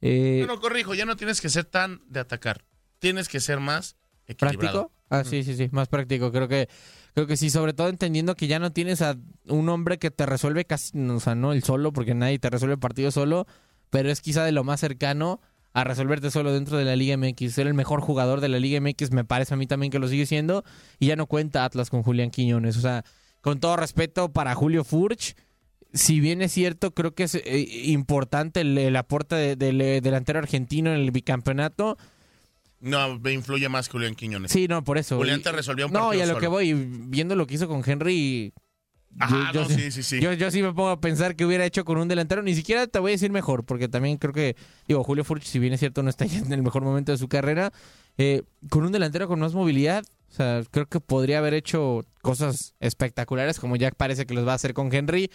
eh, 0.00 0.44
No, 0.46 0.54
no, 0.54 0.60
corrijo, 0.60 0.94
ya 0.94 1.04
no 1.04 1.16
tienes 1.16 1.40
que 1.40 1.48
ser 1.50 1.64
tan 1.64 2.00
de 2.08 2.20
atacar. 2.20 2.64
Tienes 2.98 3.28
que 3.28 3.40
ser 3.40 3.60
más 3.60 3.96
equilibrado. 4.26 4.88
¿Práctico? 4.88 4.99
Ah, 5.10 5.24
sí, 5.24 5.42
sí, 5.44 5.54
sí, 5.56 5.68
más 5.72 5.88
práctico. 5.88 6.30
Creo 6.32 6.48
que, 6.48 6.68
creo 7.14 7.26
que 7.26 7.36
sí, 7.36 7.50
sobre 7.50 7.72
todo 7.72 7.88
entendiendo 7.88 8.34
que 8.36 8.46
ya 8.46 8.58
no 8.58 8.72
tienes 8.72 9.02
a 9.02 9.16
un 9.48 9.68
hombre 9.68 9.98
que 9.98 10.10
te 10.10 10.24
resuelve 10.24 10.64
casi, 10.64 10.98
o 10.98 11.20
sea, 11.20 11.34
no 11.34 11.52
el 11.52 11.62
solo, 11.64 11.92
porque 11.92 12.14
nadie 12.14 12.38
te 12.38 12.48
resuelve 12.48 12.74
el 12.74 12.80
partido 12.80 13.10
solo, 13.10 13.46
pero 13.90 14.10
es 14.10 14.20
quizá 14.20 14.44
de 14.44 14.52
lo 14.52 14.64
más 14.64 14.80
cercano 14.80 15.40
a 15.72 15.84
resolverte 15.84 16.30
solo 16.30 16.52
dentro 16.52 16.78
de 16.78 16.84
la 16.84 16.96
Liga 16.96 17.16
MX. 17.16 17.52
Ser 17.52 17.66
el 17.66 17.74
mejor 17.74 18.00
jugador 18.00 18.40
de 18.40 18.48
la 18.48 18.58
Liga 18.58 18.80
MX 18.80 19.10
me 19.12 19.24
parece 19.24 19.54
a 19.54 19.56
mí 19.56 19.66
también 19.66 19.90
que 19.92 19.98
lo 19.98 20.08
sigue 20.08 20.26
siendo, 20.26 20.64
y 20.98 21.06
ya 21.08 21.16
no 21.16 21.26
cuenta 21.26 21.64
Atlas 21.64 21.90
con 21.90 22.02
Julián 22.02 22.30
Quiñones. 22.30 22.76
O 22.76 22.80
sea, 22.80 23.04
con 23.40 23.58
todo 23.60 23.76
respeto 23.76 24.32
para 24.32 24.54
Julio 24.54 24.84
Furch, 24.84 25.34
si 25.92 26.20
bien 26.20 26.40
es 26.42 26.52
cierto, 26.52 26.92
creo 26.94 27.14
que 27.16 27.24
es 27.24 27.34
eh, 27.34 27.66
importante 27.86 28.60
el, 28.60 28.78
el 28.78 28.94
aporte 28.94 29.34
de- 29.34 29.56
del 29.56 29.80
eh, 29.80 30.00
delantero 30.00 30.38
argentino 30.38 30.90
en 30.92 31.00
el 31.00 31.10
bicampeonato. 31.10 31.96
No, 32.80 33.18
me 33.18 33.32
influye 33.32 33.68
más 33.68 33.88
que 33.88 33.92
Julián 33.92 34.14
Quiñones. 34.14 34.50
Sí, 34.52 34.66
no, 34.68 34.82
por 34.82 34.98
eso. 34.98 35.16
Julián 35.16 35.42
te 35.42 35.52
resolvió 35.52 35.86
un 35.86 35.92
No, 35.92 36.14
y 36.14 36.18
a 36.20 36.26
lo 36.26 36.28
solo. 36.28 36.40
que 36.40 36.46
voy, 36.48 36.72
viendo 36.74 37.36
lo 37.36 37.46
que 37.46 37.54
hizo 37.54 37.68
con 37.68 37.82
Henry. 37.84 38.52
Ajá, 39.18 39.50
no, 39.52 39.64
sí, 39.68 39.90
sí, 39.90 40.02
sí. 40.04 40.20
Yo, 40.20 40.32
yo 40.34 40.50
sí 40.52 40.62
me 40.62 40.72
pongo 40.72 40.88
a 40.90 41.00
pensar 41.00 41.34
que 41.34 41.44
hubiera 41.44 41.64
hecho 41.66 41.84
con 41.84 41.98
un 41.98 42.06
delantero. 42.08 42.42
Ni 42.42 42.54
siquiera 42.54 42.86
te 42.86 42.98
voy 43.00 43.10
a 43.10 43.14
decir 43.14 43.30
mejor, 43.32 43.64
porque 43.64 43.88
también 43.88 44.18
creo 44.18 44.32
que, 44.32 44.56
digo, 44.86 45.02
Julio 45.02 45.24
Furch, 45.24 45.42
si 45.42 45.58
bien 45.58 45.72
es 45.72 45.80
cierto, 45.80 46.02
no 46.02 46.10
está 46.10 46.24
ya 46.26 46.38
en 46.38 46.52
el 46.52 46.62
mejor 46.62 46.82
momento 46.84 47.12
de 47.12 47.18
su 47.18 47.28
carrera. 47.28 47.72
eh, 48.18 48.42
con 48.70 48.84
un 48.84 48.92
delantero 48.92 49.26
con 49.28 49.40
más 49.40 49.52
movilidad, 49.52 50.04
o 50.30 50.32
sea, 50.32 50.62
creo 50.70 50.86
que 50.86 51.00
podría 51.00 51.38
haber 51.38 51.54
hecho 51.54 52.04
cosas 52.22 52.74
espectaculares, 52.78 53.58
como 53.58 53.74
ya 53.76 53.90
parece 53.90 54.26
que 54.26 54.34
los 54.34 54.46
va 54.46 54.52
a 54.52 54.54
hacer 54.56 54.74
con 54.74 54.94
Henry. 54.94 55.28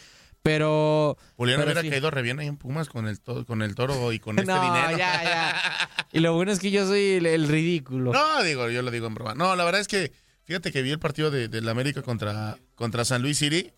Pero. 0.45 1.17
Julián 1.37 1.59
hubiera 1.63 1.81
sí. 1.81 1.89
caído 1.89 2.11
re 2.11 2.21
bien 2.21 2.37
ahí 2.39 2.45
en 2.45 2.55
Pumas 2.57 2.87
con 2.87 3.07
el, 3.07 3.19
to- 3.19 3.47
con 3.47 3.63
el 3.63 3.73
toro 3.73 4.13
y 4.13 4.19
con 4.19 4.37
este 4.39 4.51
No, 4.51 4.61
dinero. 4.61 4.91
ya, 4.95 5.23
ya. 5.23 5.55
Y 6.13 6.19
lo 6.19 6.33
bueno 6.35 6.51
es 6.51 6.59
que 6.59 6.69
yo 6.69 6.85
soy 6.85 7.13
el, 7.13 7.25
el 7.25 7.47
ridículo. 7.47 8.13
No, 8.13 8.43
digo, 8.43 8.69
yo 8.69 8.83
lo 8.83 8.91
digo 8.91 9.07
en 9.07 9.15
broma. 9.15 9.33
No, 9.33 9.55
la 9.55 9.65
verdad 9.65 9.81
es 9.81 9.87
que, 9.87 10.11
fíjate 10.43 10.71
que 10.71 10.83
vi 10.83 10.91
el 10.91 10.99
partido 10.99 11.31
de, 11.31 11.47
del 11.47 11.67
América 11.67 12.03
contra, 12.03 12.57
contra 12.75 13.03
San 13.05 13.23
Luis 13.23 13.39
City 13.39 13.71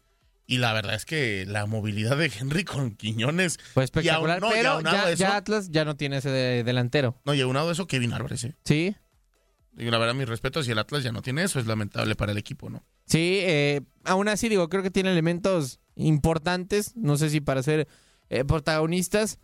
y 0.46 0.58
la 0.58 0.74
verdad 0.74 0.96
es 0.96 1.06
que 1.06 1.46
la 1.48 1.66
movilidad 1.68 2.18
de 2.18 2.30
Henry 2.38 2.66
con 2.66 2.92
Quiñones 2.92 3.60
Fue 3.74 3.84
y 3.84 3.86
espectacular, 3.86 4.40
aun- 4.40 4.42
no, 4.42 4.50
y 4.50 4.56
pero 4.58 4.82
ya, 4.82 5.04
a 5.06 5.10
eso- 5.12 5.20
ya 5.22 5.38
Atlas 5.38 5.70
ya 5.72 5.86
no 5.86 5.96
tiene 5.96 6.18
ese 6.18 6.30
de- 6.30 6.64
delantero. 6.66 7.18
No, 7.24 7.34
y 7.34 7.40
aunado 7.40 7.72
eso, 7.72 7.88
Kevin 7.88 8.12
Álvarez, 8.12 8.44
¿eh? 8.44 8.56
Sí. 8.66 8.94
Digo, 9.72 9.90
la 9.92 10.00
verdad, 10.00 10.14
mis 10.16 10.28
respetos, 10.28 10.68
y 10.68 10.72
el 10.72 10.80
Atlas 10.80 11.02
ya 11.04 11.14
no 11.14 11.22
tiene 11.22 11.44
eso, 11.44 11.60
es 11.62 11.66
lamentable 11.66 12.16
para 12.18 12.34
el 12.34 12.38
equipo, 12.38 12.70
¿no? 12.70 12.84
Sí, 13.08 13.40
eh, 13.42 13.82
aún 14.04 14.28
así 14.28 14.50
digo, 14.50 14.70
creo 14.70 14.84
que 14.84 14.92
tiene 14.92 15.12
elementos 15.12 15.80
importantes, 15.96 16.96
no 16.96 17.18
sé 17.18 17.30
si 17.30 17.42
para 17.42 17.64
ser 17.64 17.88
eh, 18.30 18.44
protagonistas, 18.46 19.40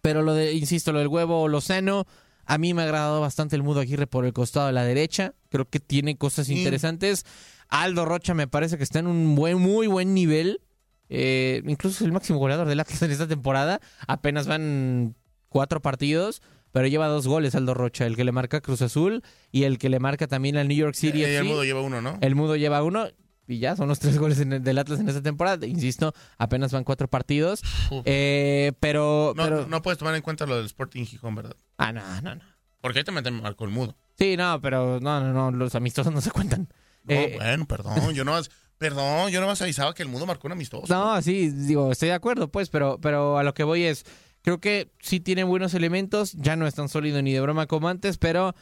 pero 0.00 0.22
lo 0.22 0.34
de, 0.34 0.54
insisto, 0.54 0.92
lo 0.92 1.00
del 1.00 1.08
huevo 1.08 1.48
Lozano, 1.48 2.06
a 2.44 2.58
mí 2.58 2.74
me 2.74 2.82
ha 2.82 2.84
agradado 2.84 3.20
bastante 3.20 3.56
el 3.56 3.62
Mudo 3.62 3.80
Aguirre 3.80 4.06
por 4.06 4.24
el 4.24 4.32
costado 4.32 4.68
de 4.68 4.72
la 4.72 4.84
derecha, 4.84 5.34
creo 5.48 5.68
que 5.68 5.80
tiene 5.80 6.16
cosas 6.16 6.48
interesantes. 6.48 7.26
Aldo 7.68 8.04
Rocha 8.04 8.34
me 8.34 8.46
parece 8.46 8.78
que 8.78 8.84
está 8.84 8.98
en 9.00 9.06
un 9.06 9.34
buen, 9.34 9.58
muy 9.58 9.86
buen 9.86 10.14
nivel, 10.14 10.60
eh, 11.08 11.62
incluso 11.66 11.96
es 11.96 12.02
el 12.02 12.12
máximo 12.12 12.38
goleador 12.38 12.68
del 12.68 12.80
Atlas 12.80 13.02
en 13.02 13.10
esta 13.10 13.26
temporada, 13.26 13.80
apenas 14.06 14.46
van 14.46 15.16
cuatro 15.48 15.82
partidos. 15.82 16.40
Pero 16.72 16.86
lleva 16.88 17.06
dos 17.06 17.26
goles 17.28 17.54
Aldo 17.54 17.74
Rocha, 17.74 18.06
el 18.06 18.16
que 18.16 18.24
le 18.24 18.32
marca 18.32 18.60
Cruz 18.60 18.82
Azul 18.82 19.22
y 19.50 19.64
el 19.64 19.78
que 19.78 19.88
le 19.88 20.00
marca 20.00 20.26
también 20.26 20.56
al 20.56 20.68
New 20.68 20.76
York 20.76 20.94
City. 20.94 21.22
El. 21.22 21.44
Mudo 21.44 21.64
lleva 21.64 21.80
uno, 21.82 22.00
¿no? 22.02 22.18
El 22.20 22.34
Mudo 22.34 22.56
lleva 22.56 22.82
uno 22.82 23.06
y 23.46 23.58
ya 23.58 23.76
son 23.76 23.88
los 23.88 23.98
tres 23.98 24.18
goles 24.18 24.40
en 24.40 24.54
el- 24.54 24.62
del 24.64 24.78
Atlas 24.78 24.98
en 25.00 25.08
esta 25.08 25.22
temporada. 25.22 25.66
Insisto, 25.66 26.14
apenas 26.38 26.72
van 26.72 26.84
cuatro 26.84 27.08
partidos. 27.08 27.60
Eh, 28.04 28.72
pero, 28.80 29.32
No, 29.36 29.44
pero- 29.44 29.66
no 29.66 29.82
puedes 29.82 29.98
tomar 29.98 30.14
en 30.14 30.22
cuenta 30.22 30.46
lo 30.46 30.56
del 30.56 30.66
Sporting 30.66 31.04
Gijón, 31.04 31.34
¿verdad? 31.34 31.56
Ah, 31.78 31.92
no, 31.92 32.02
no, 32.22 32.34
no. 32.36 32.42
Porque 32.80 32.98
ahí 33.00 33.04
te 33.04 33.12
meten 33.12 33.40
marcó 33.42 33.64
el 33.64 33.70
mudo. 33.70 33.96
Sí, 34.18 34.36
no, 34.36 34.60
pero 34.60 34.98
no, 35.00 35.20
no, 35.20 35.32
no, 35.32 35.50
los 35.56 35.74
amistosos 35.74 36.12
no 36.12 36.20
se 36.20 36.30
cuentan. 36.30 36.68
No, 37.04 37.14
Eh, 37.14 37.34
bueno, 37.36 37.66
perdón, 37.66 37.94
yo 38.14 38.24
no 38.24 38.32
más, 38.32 38.50
perdón, 38.78 39.30
yo 39.30 39.40
no 39.40 39.46
más 39.46 39.60
avisaba 39.62 39.92
que 39.94 40.02
el 40.02 40.08
mudo 40.08 40.26
marcó 40.26 40.46
un 40.48 40.52
amistoso. 40.52 40.92
No, 40.92 41.20
sí, 41.22 41.50
digo, 41.50 41.92
estoy 41.92 42.08
de 42.08 42.14
acuerdo, 42.14 42.48
pues, 42.48 42.70
pero, 42.70 42.98
pero 43.00 43.38
a 43.38 43.42
lo 43.42 43.54
que 43.54 43.62
voy 43.64 43.84
es, 43.84 44.04
creo 44.42 44.60
que 44.60 44.92
sí 45.00 45.20
tiene 45.20 45.44
buenos 45.44 45.74
elementos, 45.74 46.32
ya 46.34 46.56
no 46.56 46.66
es 46.66 46.74
tan 46.74 46.88
sólido 46.88 47.22
ni 47.22 47.32
de 47.32 47.40
broma 47.40 47.66
como 47.66 47.88
antes, 47.88 48.18
pero 48.18 48.54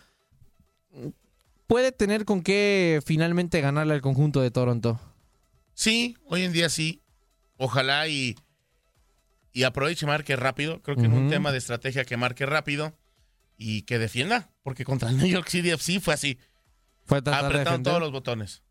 puede 1.66 1.92
tener 1.92 2.25
con 2.25 2.42
qué 2.42 3.00
finalmente 3.04 3.60
ganarle 3.60 3.94
al 3.94 4.00
conjunto 4.00 4.40
de 4.40 4.50
Toronto. 4.50 5.00
Sí, 5.75 6.16
hoy 6.26 6.43
en 6.43 6.52
día 6.52 6.69
sí. 6.69 7.00
Ojalá 7.56 8.08
y, 8.08 8.36
y 9.52 9.62
aproveche 9.64 10.04
y 10.04 10.08
marque 10.08 10.36
rápido. 10.36 10.82
Creo 10.82 10.97
que 10.97 11.04
en 11.04 11.12
un 11.12 11.28
tema 11.28 11.52
de 11.52 11.58
estrategia 11.58 12.04
que 12.04 12.16
marque 12.16 12.47
rápido 12.47 12.97
y 13.56 13.82
que 13.82 13.99
defienda. 13.99 14.50
Porque 14.62 14.84
contra 14.84 15.10
el 15.10 15.19
New 15.19 15.26
York 15.26 15.49
City 15.49 15.71
FC 15.71 16.00
fue 16.00 16.14
así. 16.14 16.38
Fue 17.04 17.21
de 17.21 17.32
Apretaron 17.32 17.82
todos 17.82 18.00
los 18.00 18.12
botones. 18.12 18.62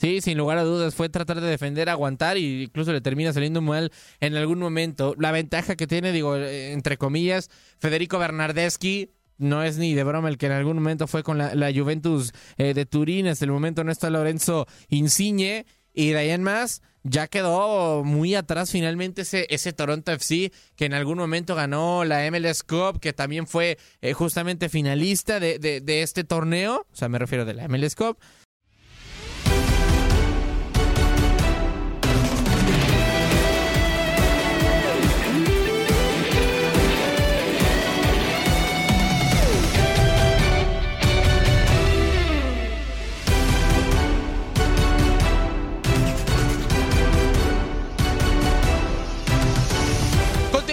Sí, 0.00 0.20
sin 0.20 0.38
lugar 0.38 0.58
a 0.58 0.62
dudas, 0.64 0.94
fue 0.94 1.08
tratar 1.08 1.40
de 1.40 1.48
defender, 1.48 1.88
aguantar 1.88 2.38
y 2.38 2.62
incluso 2.64 2.92
le 2.92 3.00
termina 3.00 3.32
saliendo 3.32 3.60
mal 3.60 3.90
en 4.20 4.36
algún 4.36 4.60
momento. 4.60 5.14
La 5.18 5.32
ventaja 5.32 5.74
que 5.76 5.86
tiene, 5.88 6.12
digo, 6.12 6.36
eh, 6.36 6.72
entre 6.72 6.96
comillas, 6.96 7.50
Federico 7.78 8.18
Bernardeschi 8.18 9.10
no 9.38 9.62
es 9.62 9.76
ni 9.78 9.94
de 9.94 10.04
broma 10.04 10.28
el 10.28 10.38
que 10.38 10.46
en 10.46 10.52
algún 10.52 10.76
momento 10.76 11.06
fue 11.06 11.22
con 11.22 11.36
la, 11.38 11.54
la 11.54 11.72
Juventus 11.72 12.32
eh, 12.56 12.74
de 12.74 12.86
Turín, 12.86 13.26
hasta 13.26 13.44
el 13.44 13.50
momento 13.50 13.82
no 13.84 13.90
está 13.92 14.08
Lorenzo 14.10 14.66
Insigne 14.88 15.66
y 15.94 16.10
de 16.10 16.18
ahí 16.18 16.30
en 16.30 16.42
más 16.42 16.82
ya 17.04 17.26
quedó 17.28 18.02
muy 18.04 18.34
atrás 18.34 18.70
finalmente 18.70 19.22
ese, 19.22 19.46
ese 19.50 19.72
Toronto 19.72 20.12
FC 20.12 20.52
que 20.76 20.84
en 20.84 20.92
algún 20.94 21.18
momento 21.18 21.54
ganó 21.54 22.04
la 22.04 22.28
MLS 22.30 22.62
Cup, 22.62 23.00
que 23.00 23.12
también 23.12 23.46
fue 23.46 23.78
eh, 24.02 24.12
justamente 24.12 24.68
finalista 24.68 25.40
de, 25.40 25.58
de- 25.58 25.80
de 25.80 26.02
este 26.02 26.24
torneo, 26.24 26.86
o 26.92 26.96
sea, 26.96 27.08
me 27.08 27.18
refiero 27.18 27.44
de 27.44 27.54
la 27.54 27.66
MLS 27.68 27.94
Cup. 27.94 28.18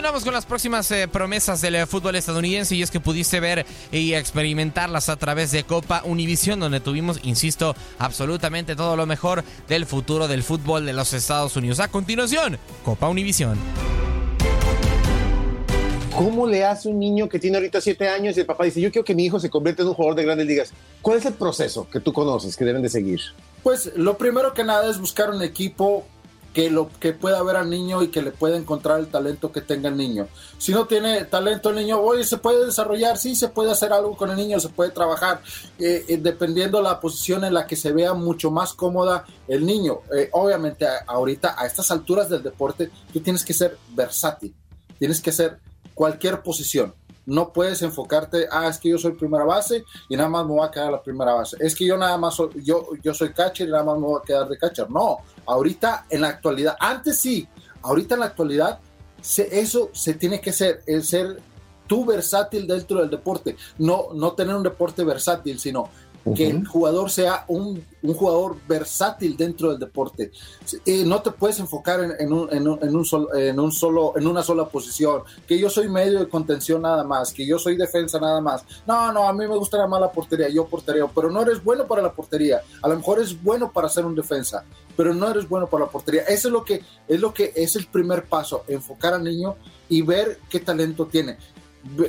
Continuamos 0.05 0.23
con 0.23 0.35
las 0.35 0.45
próximas 0.45 0.91
eh, 0.91 1.07
promesas 1.07 1.61
del 1.61 1.73
eh, 1.73 1.85
fútbol 1.87 2.15
estadounidense 2.15 2.75
y 2.75 2.83
es 2.83 2.91
que 2.91 2.99
pudiste 2.99 3.39
ver 3.39 3.65
y 3.91 4.13
experimentarlas 4.13 5.09
a 5.09 5.15
través 5.15 5.51
de 5.51 5.63
Copa 5.63 6.03
Univisión, 6.05 6.59
donde 6.59 6.79
tuvimos, 6.79 7.19
insisto, 7.23 7.75
absolutamente 7.97 8.75
todo 8.75 8.95
lo 8.95 9.07
mejor 9.07 9.43
del 9.67 9.87
futuro 9.87 10.27
del 10.27 10.43
fútbol 10.43 10.85
de 10.85 10.93
los 10.93 11.11
Estados 11.13 11.55
Unidos. 11.55 11.79
A 11.79 11.87
continuación, 11.87 12.59
Copa 12.83 13.09
Univisión. 13.09 13.57
¿Cómo 16.15 16.45
le 16.45 16.63
hace 16.63 16.87
un 16.87 16.99
niño 16.99 17.27
que 17.27 17.39
tiene 17.39 17.57
ahorita 17.57 17.81
siete 17.81 18.07
años 18.07 18.37
y 18.37 18.41
el 18.41 18.45
papá 18.45 18.65
dice, 18.65 18.81
yo 18.81 18.91
quiero 18.91 19.05
que 19.05 19.15
mi 19.15 19.25
hijo 19.25 19.39
se 19.39 19.49
convierta 19.49 19.81
en 19.81 19.87
un 19.87 19.95
jugador 19.95 20.17
de 20.17 20.23
grandes 20.23 20.45
ligas? 20.45 20.71
¿Cuál 21.01 21.17
es 21.17 21.25
el 21.25 21.33
proceso 21.33 21.89
que 21.89 21.99
tú 21.99 22.13
conoces, 22.13 22.55
que 22.55 22.63
deben 22.63 22.83
de 22.83 22.89
seguir? 22.89 23.21
Pues 23.63 23.91
lo 23.95 24.19
primero 24.19 24.53
que 24.53 24.63
nada 24.63 24.87
es 24.87 24.99
buscar 24.99 25.31
un 25.31 25.41
equipo 25.41 26.05
que 26.55 26.69
lo 26.69 26.89
que 27.01 27.11
pueda 27.11 27.43
ver 27.43 27.57
al 27.57 27.69
niño 27.69 28.01
y 28.01 28.07
que 28.07 28.21
le 28.21 28.31
pueda 28.31 28.55
encontrar 28.55 29.01
el 29.01 29.07
talento 29.07 29.51
que 29.51 29.59
tenga 29.59 29.89
el 29.89 29.97
niño. 29.97 30.29
Si 30.57 30.71
no 30.71 30.85
tiene 30.87 31.25
talento 31.25 31.69
el 31.69 31.75
niño, 31.75 31.99
oye, 31.99 32.23
se 32.23 32.37
puede 32.37 32.65
desarrollar, 32.65 33.17
sí, 33.17 33.35
se 33.35 33.49
puede 33.49 33.71
hacer 33.71 33.91
algo 33.91 34.15
con 34.15 34.31
el 34.31 34.37
niño, 34.37 34.57
se 34.61 34.69
puede 34.69 34.91
trabajar, 34.91 35.41
eh, 35.77 36.05
eh, 36.07 36.17
dependiendo 36.17 36.81
la 36.81 37.01
posición 37.01 37.43
en 37.43 37.53
la 37.53 37.67
que 37.67 37.75
se 37.75 37.91
vea 37.91 38.13
mucho 38.13 38.51
más 38.51 38.73
cómoda 38.73 39.25
el 39.49 39.65
niño. 39.65 39.99
Eh, 40.15 40.29
obviamente, 40.31 40.87
ahorita, 41.05 41.55
a 41.57 41.65
estas 41.65 41.91
alturas 41.91 42.29
del 42.29 42.41
deporte, 42.41 42.89
tú 43.11 43.19
tienes 43.19 43.43
que 43.43 43.53
ser 43.53 43.77
versátil, 43.89 44.55
tienes 44.97 45.19
que 45.19 45.33
ser 45.33 45.59
cualquier 45.93 46.41
posición. 46.41 46.95
No 47.25 47.51
puedes 47.51 47.81
enfocarte, 47.81 48.47
ah, 48.49 48.69
es 48.69 48.77
que 48.77 48.89
yo 48.89 48.97
soy 48.97 49.11
primera 49.13 49.43
base 49.43 49.83
y 50.07 50.15
nada 50.15 50.29
más 50.29 50.45
me 50.45 50.51
voy 50.51 50.65
a 50.65 50.71
quedar 50.71 50.91
la 50.91 51.01
primera 51.01 51.33
base. 51.33 51.57
Es 51.59 51.75
que 51.75 51.85
yo 51.85 51.97
nada 51.97 52.17
más 52.17 52.35
soy, 52.35 52.49
yo, 52.63 52.89
yo 53.03 53.13
soy 53.13 53.33
catcher 53.33 53.67
y 53.67 53.71
nada 53.71 53.83
más 53.83 53.97
me 53.97 54.05
voy 54.05 54.21
a 54.21 54.25
quedar 54.25 54.47
de 54.47 54.57
catcher. 54.57 54.89
No, 54.89 55.17
ahorita 55.45 56.05
en 56.09 56.21
la 56.21 56.29
actualidad, 56.29 56.75
antes 56.79 57.17
sí, 57.19 57.47
ahorita 57.81 58.15
en 58.15 58.19
la 58.21 58.25
actualidad, 58.27 58.79
se- 59.21 59.59
eso 59.59 59.89
se 59.93 60.13
tiene 60.13 60.41
que 60.41 60.51
ser, 60.53 60.81
el 60.87 61.03
ser 61.03 61.39
tú 61.87 62.05
versátil 62.05 62.67
dentro 62.67 62.99
del 62.99 63.09
deporte. 63.09 63.55
No, 63.77 64.07
no 64.13 64.33
tener 64.33 64.55
un 64.55 64.63
deporte 64.63 65.03
versátil, 65.03 65.59
sino 65.59 65.89
que 66.33 66.47
el 66.47 66.65
jugador 66.65 67.11
sea 67.11 67.45
un, 67.47 67.83
un, 68.01 68.13
jugador 68.15 68.57
versátil 68.67 69.37
dentro 69.37 69.69
del 69.69 69.79
deporte. 69.79 70.31
Eh, 70.85 71.03
no 71.05 71.21
te 71.21 71.29
puedes 71.29 71.59
enfocar 71.59 72.03
en, 72.03 72.13
en, 72.19 72.33
un, 72.33 72.51
en, 72.51 72.67
un, 72.67 72.79
en, 72.81 72.95
un 72.95 73.05
solo, 73.05 73.35
en, 73.35 73.59
un 73.59 73.71
solo, 73.71 74.13
en 74.15 74.25
una 74.25 74.41
sola 74.41 74.65
posición, 74.65 75.21
que 75.47 75.59
yo 75.59 75.69
soy 75.69 75.87
medio 75.87 76.19
de 76.19 76.27
contención 76.27 76.81
nada 76.81 77.03
más, 77.03 77.31
que 77.31 77.45
yo 77.45 77.59
soy 77.59 77.75
defensa 77.75 78.19
nada 78.19 78.41
más. 78.41 78.63
No, 78.87 79.11
no, 79.11 79.27
a 79.27 79.33
mí 79.33 79.47
me 79.47 79.55
gusta 79.55 79.85
más 79.87 80.01
la 80.01 80.11
portería, 80.11 80.49
yo 80.49 80.65
portereo, 80.65 81.11
pero 81.13 81.29
no 81.29 81.41
eres 81.41 81.63
bueno 81.63 81.85
para 81.85 82.01
la 82.01 82.11
portería. 82.11 82.61
A 82.81 82.87
lo 82.87 82.95
mejor 82.95 83.19
es 83.19 83.41
bueno 83.41 83.71
para 83.71 83.89
ser 83.89 84.05
un 84.05 84.15
defensa, 84.15 84.65
pero 84.95 85.13
no 85.13 85.29
eres 85.29 85.47
bueno 85.47 85.67
para 85.67 85.85
la 85.85 85.91
portería. 85.91 86.23
Eso 86.23 86.47
es 86.47 86.51
lo 86.51 86.63
que 86.63 86.81
es, 87.07 87.19
lo 87.19 87.33
que 87.33 87.53
es 87.55 87.75
el 87.75 87.85
primer 87.87 88.25
paso, 88.25 88.63
enfocar 88.67 89.13
al 89.13 89.23
niño 89.23 89.55
y 89.89 90.01
ver 90.01 90.39
qué 90.49 90.59
talento 90.59 91.05
tiene. 91.05 91.37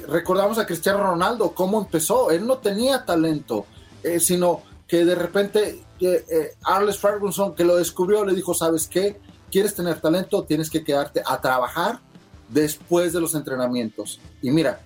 Recordamos 0.09 0.59
a 0.59 0.67
Cristiano 0.67 1.03
Ronaldo, 1.03 1.53
cómo 1.53 1.79
empezó. 1.79 2.31
Él 2.31 2.47
no 2.47 2.59
tenía 2.59 3.05
talento, 3.05 3.67
eh, 4.07 4.21
sino 4.21 4.63
que 4.87 5.05
de 5.05 5.17
repente 5.17 5.83
eh, 6.01 6.25
eh, 6.31 6.55
Arles 6.63 6.97
Ferguson, 6.99 7.55
que 7.55 7.65
lo 7.65 7.77
descubrió, 7.77 8.25
le 8.25 8.35
dijo, 8.35 8.55
¿sabes 8.55 8.87
qué? 8.87 9.19
¿Quieres 9.51 9.75
tener 9.75 10.01
talento? 10.01 10.45
Tienes 10.45 10.71
que 10.71 10.85
quedarte 10.85 11.23
a 11.27 11.41
trabajar 11.41 11.99
después 12.49 13.13
de 13.13 13.21
los 13.21 13.35
entrenamientos. 13.35 14.21
Y 14.43 14.51
mira, 14.51 14.81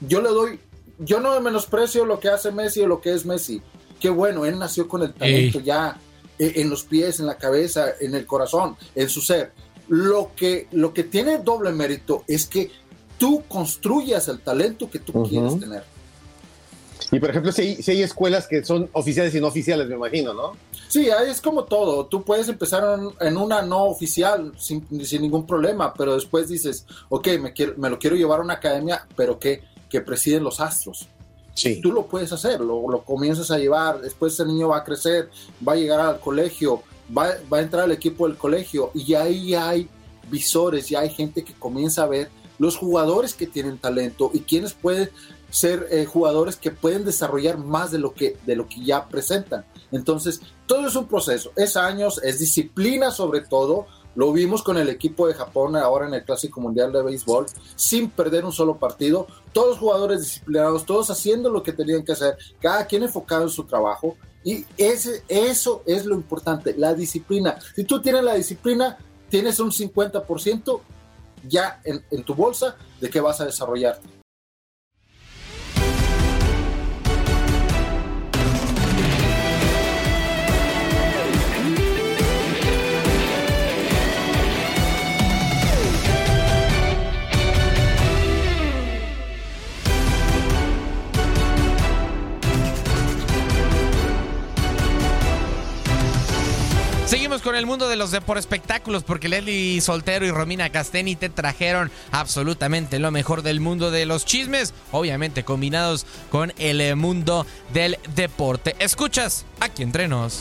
yo 0.00 0.22
le 0.22 0.30
doy, 0.30 0.60
yo 0.98 1.20
no 1.20 1.38
menosprecio 1.42 2.06
lo 2.06 2.18
que 2.18 2.28
hace 2.28 2.50
Messi 2.52 2.80
o 2.80 2.86
lo 2.86 3.00
que 3.02 3.12
es 3.12 3.26
Messi. 3.26 3.60
Qué 4.00 4.08
bueno, 4.08 4.46
él 4.46 4.58
nació 4.58 4.88
con 4.88 5.02
el 5.02 5.12
talento 5.12 5.58
Ey. 5.58 5.64
ya 5.64 5.98
en 6.38 6.70
los 6.70 6.84
pies, 6.84 7.20
en 7.20 7.26
la 7.26 7.36
cabeza, 7.36 7.86
en 8.00 8.14
el 8.14 8.26
corazón, 8.26 8.76
en 8.94 9.08
su 9.08 9.20
ser. 9.20 9.52
Lo 9.88 10.30
que, 10.34 10.68
lo 10.72 10.94
que 10.94 11.04
tiene 11.04 11.38
doble 11.38 11.70
mérito 11.72 12.24
es 12.26 12.46
que 12.46 12.70
tú 13.18 13.44
construyas 13.46 14.28
el 14.28 14.40
talento 14.40 14.90
que 14.90 14.98
tú 14.98 15.12
uh 15.14 15.24
-huh. 15.24 15.28
quieres 15.28 15.60
tener. 15.60 15.93
Y 17.14 17.20
por 17.20 17.30
ejemplo, 17.30 17.52
si 17.52 17.62
hay, 17.62 17.82
si 17.82 17.90
hay, 17.92 18.02
escuelas 18.02 18.48
que 18.48 18.64
son 18.64 18.88
oficiales 18.92 19.34
y 19.34 19.40
no 19.40 19.46
oficiales, 19.46 19.86
me 19.88 19.94
imagino, 19.94 20.34
¿no? 20.34 20.56
Sí, 20.88 21.08
es 21.08 21.40
como 21.40 21.64
todo. 21.64 22.06
Tú 22.06 22.24
puedes 22.24 22.48
empezar 22.48 22.98
en 23.20 23.36
una 23.36 23.62
no 23.62 23.84
oficial 23.84 24.52
sin, 24.58 24.84
sin 25.04 25.22
ningún 25.22 25.46
problema, 25.46 25.94
pero 25.94 26.14
después 26.14 26.48
dices, 26.48 26.86
ok, 27.08 27.28
me, 27.40 27.52
quiero, 27.52 27.74
me 27.76 27.88
lo 27.88 27.98
quiero 27.98 28.16
llevar 28.16 28.40
a 28.40 28.42
una 28.42 28.54
academia, 28.54 29.06
pero 29.16 29.38
que, 29.38 29.62
que 29.88 30.00
presiden 30.00 30.42
los 30.42 30.60
astros. 30.60 31.08
Sí. 31.54 31.80
Tú 31.80 31.92
lo 31.92 32.06
puedes 32.06 32.32
hacer, 32.32 32.60
lo, 32.60 32.90
lo 32.90 33.02
comienzas 33.02 33.50
a 33.52 33.58
llevar, 33.58 34.00
después 34.00 34.32
ese 34.32 34.44
niño 34.44 34.68
va 34.68 34.78
a 34.78 34.84
crecer, 34.84 35.30
va 35.66 35.74
a 35.74 35.76
llegar 35.76 36.00
al 36.00 36.18
colegio, 36.18 36.82
va, 37.16 37.28
va 37.52 37.58
a 37.58 37.62
entrar 37.62 37.84
al 37.84 37.92
equipo 37.92 38.26
del 38.26 38.36
colegio 38.36 38.90
y 38.92 39.14
ahí 39.14 39.54
hay 39.54 39.88
visores, 40.30 40.88
ya 40.88 41.00
hay 41.00 41.10
gente 41.10 41.44
que 41.44 41.52
comienza 41.52 42.02
a 42.02 42.06
ver 42.06 42.28
los 42.58 42.76
jugadores 42.76 43.34
que 43.34 43.46
tienen 43.46 43.78
talento 43.78 44.30
y 44.32 44.40
quienes 44.40 44.74
pueden 44.74 45.10
ser 45.50 45.86
eh, 45.90 46.04
jugadores 46.04 46.56
que 46.56 46.72
pueden 46.72 47.04
desarrollar 47.04 47.58
más 47.58 47.92
de 47.92 47.98
lo 47.98 48.12
que 48.12 48.36
de 48.44 48.56
lo 48.56 48.66
que 48.66 48.84
ya 48.84 49.08
presentan. 49.08 49.64
Entonces, 49.92 50.40
todo 50.66 50.88
es 50.88 50.96
un 50.96 51.06
proceso, 51.06 51.52
es 51.56 51.76
años, 51.76 52.20
es 52.22 52.38
disciplina 52.38 53.10
sobre 53.10 53.40
todo. 53.40 53.86
Lo 54.16 54.32
vimos 54.32 54.62
con 54.62 54.78
el 54.78 54.88
equipo 54.88 55.26
de 55.26 55.34
Japón 55.34 55.76
ahora 55.76 56.06
en 56.06 56.14
el 56.14 56.24
Clásico 56.24 56.60
Mundial 56.60 56.92
de 56.92 57.02
Béisbol, 57.02 57.46
sin 57.74 58.10
perder 58.10 58.44
un 58.44 58.52
solo 58.52 58.78
partido. 58.78 59.26
Todos 59.52 59.78
jugadores 59.78 60.20
disciplinados, 60.20 60.86
todos 60.86 61.10
haciendo 61.10 61.50
lo 61.50 61.62
que 61.62 61.72
tenían 61.72 62.04
que 62.04 62.12
hacer, 62.12 62.36
cada 62.60 62.86
quien 62.86 63.02
enfocado 63.02 63.42
en 63.42 63.50
su 63.50 63.64
trabajo. 63.64 64.16
Y 64.44 64.64
ese, 64.76 65.24
eso 65.26 65.82
es 65.86 66.04
lo 66.04 66.14
importante, 66.14 66.74
la 66.76 66.94
disciplina. 66.94 67.58
Si 67.74 67.84
tú 67.84 68.00
tienes 68.00 68.22
la 68.22 68.34
disciplina, 68.34 68.98
tienes 69.28 69.58
un 69.58 69.70
50% 69.70 70.80
ya 71.48 71.80
en, 71.84 72.04
en 72.10 72.24
tu 72.24 72.34
bolsa 72.34 72.76
de 73.00 73.10
que 73.10 73.20
vas 73.20 73.40
a 73.40 73.46
desarrollarte. 73.46 74.13
Con 97.44 97.56
el 97.56 97.66
mundo 97.66 97.88
de 97.88 97.96
los 97.96 98.14
por 98.20 98.38
espectáculos 98.38 99.04
porque 99.04 99.28
Leslie 99.28 99.78
Soltero 99.82 100.24
y 100.24 100.30
Romina 100.30 100.70
Casteni 100.70 101.14
te 101.14 101.28
trajeron 101.28 101.92
absolutamente 102.10 102.98
lo 102.98 103.10
mejor 103.10 103.42
del 103.42 103.60
mundo 103.60 103.90
de 103.90 104.06
los 104.06 104.24
chismes, 104.24 104.72
obviamente 104.92 105.44
combinados 105.44 106.06
con 106.30 106.54
el 106.56 106.96
mundo 106.96 107.46
del 107.74 107.98
deporte. 108.14 108.74
Escuchas 108.78 109.44
aquí 109.60 109.82
entre 109.82 110.08
nos. 110.08 110.40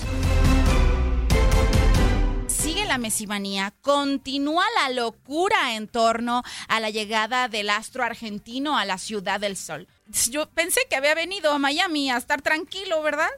Sigue 2.48 2.86
la 2.86 2.98
mesimanía, 2.98 3.74
continúa 3.82 4.64
la 4.82 4.90
locura 4.94 5.76
en 5.76 5.90
torno 5.90 6.42
a 6.70 6.80
la 6.80 6.90
llegada 6.90 7.50
del 7.50 7.70
astro 7.70 8.04
argentino 8.06 8.78
a 8.78 8.86
la 8.86 8.98
Ciudad 8.98 9.42
del 9.42 9.58
Sol. 9.58 9.88
Yo 10.30 10.50
pensé 10.50 10.80
que 10.90 10.96
había 10.96 11.16
venido 11.16 11.52
a 11.52 11.60
Miami 11.60 12.10
a 12.10 12.18
estar 12.18 12.42
tranquilo, 12.42 13.02
¿verdad? 13.02 13.30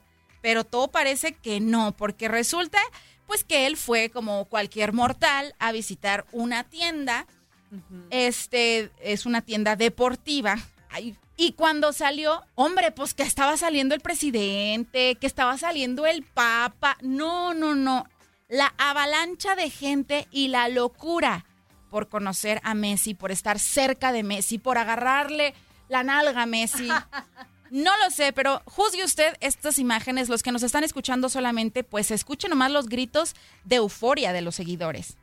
Pero 0.43 0.63
todo 0.63 0.89
parece 0.89 1.33
que 1.33 1.59
no, 1.59 1.93
porque 1.97 2.27
resulta 2.27 2.79
pues 3.27 3.43
que 3.43 3.67
él 3.67 3.77
fue 3.77 4.09
como 4.09 4.45
cualquier 4.45 4.93
mortal 4.93 5.55
a 5.59 5.71
visitar 5.71 6.25
una 6.31 6.63
tienda. 6.63 7.25
Uh 7.71 7.75
-huh. 7.75 8.07
Este 8.09 8.91
es 9.01 9.25
una 9.25 9.41
tienda 9.41 9.75
deportiva. 9.75 10.57
Ay, 10.89 11.17
y 11.37 11.53
cuando 11.53 11.91
salió, 11.91 12.43
hombre, 12.55 12.91
pues 12.91 13.13
que 13.13 13.23
estaba 13.23 13.57
saliendo 13.57 13.93
el 13.93 14.01
presidente, 14.01 15.15
que 15.15 15.27
estaba 15.27 15.57
saliendo 15.57 16.05
el 16.05 16.23
papa. 16.23 16.97
No, 17.01 17.53
no, 17.53 17.75
no. 17.75 18.05
La 18.47 18.73
avalancha 18.77 19.55
de 19.55 19.69
gente 19.69 20.27
y 20.31 20.47
la 20.47 20.69
locura 20.69 21.45
por 21.89 22.07
conocer 22.07 22.61
a 22.63 22.73
Messi, 22.73 23.13
por 23.15 23.31
estar 23.31 23.59
cerca 23.59 24.11
de 24.11 24.23
Messi, 24.23 24.59
por 24.59 24.77
agarrarle 24.77 25.53
la 25.89 26.03
nalga 26.03 26.43
a 26.43 26.45
Messi. 26.45 26.87
No 27.75 27.91
lo 27.97 28.09
sé, 28.09 28.31
pero 28.31 28.61
juzgue 28.63 29.03
usted 29.03 29.35
estas 29.41 29.79
imágenes. 29.79 30.29
Los 30.29 30.43
que 30.43 30.53
nos 30.53 30.63
están 30.63 30.85
escuchando 30.85 31.27
solamente, 31.27 31.83
pues 31.83 32.09
escuchen 32.09 32.51
nomás 32.51 32.71
los 32.71 32.87
gritos 32.87 33.35
de 33.65 33.75
euforia 33.75 34.31
de 34.31 34.39
los 34.41 34.55
seguidores. 34.55 35.17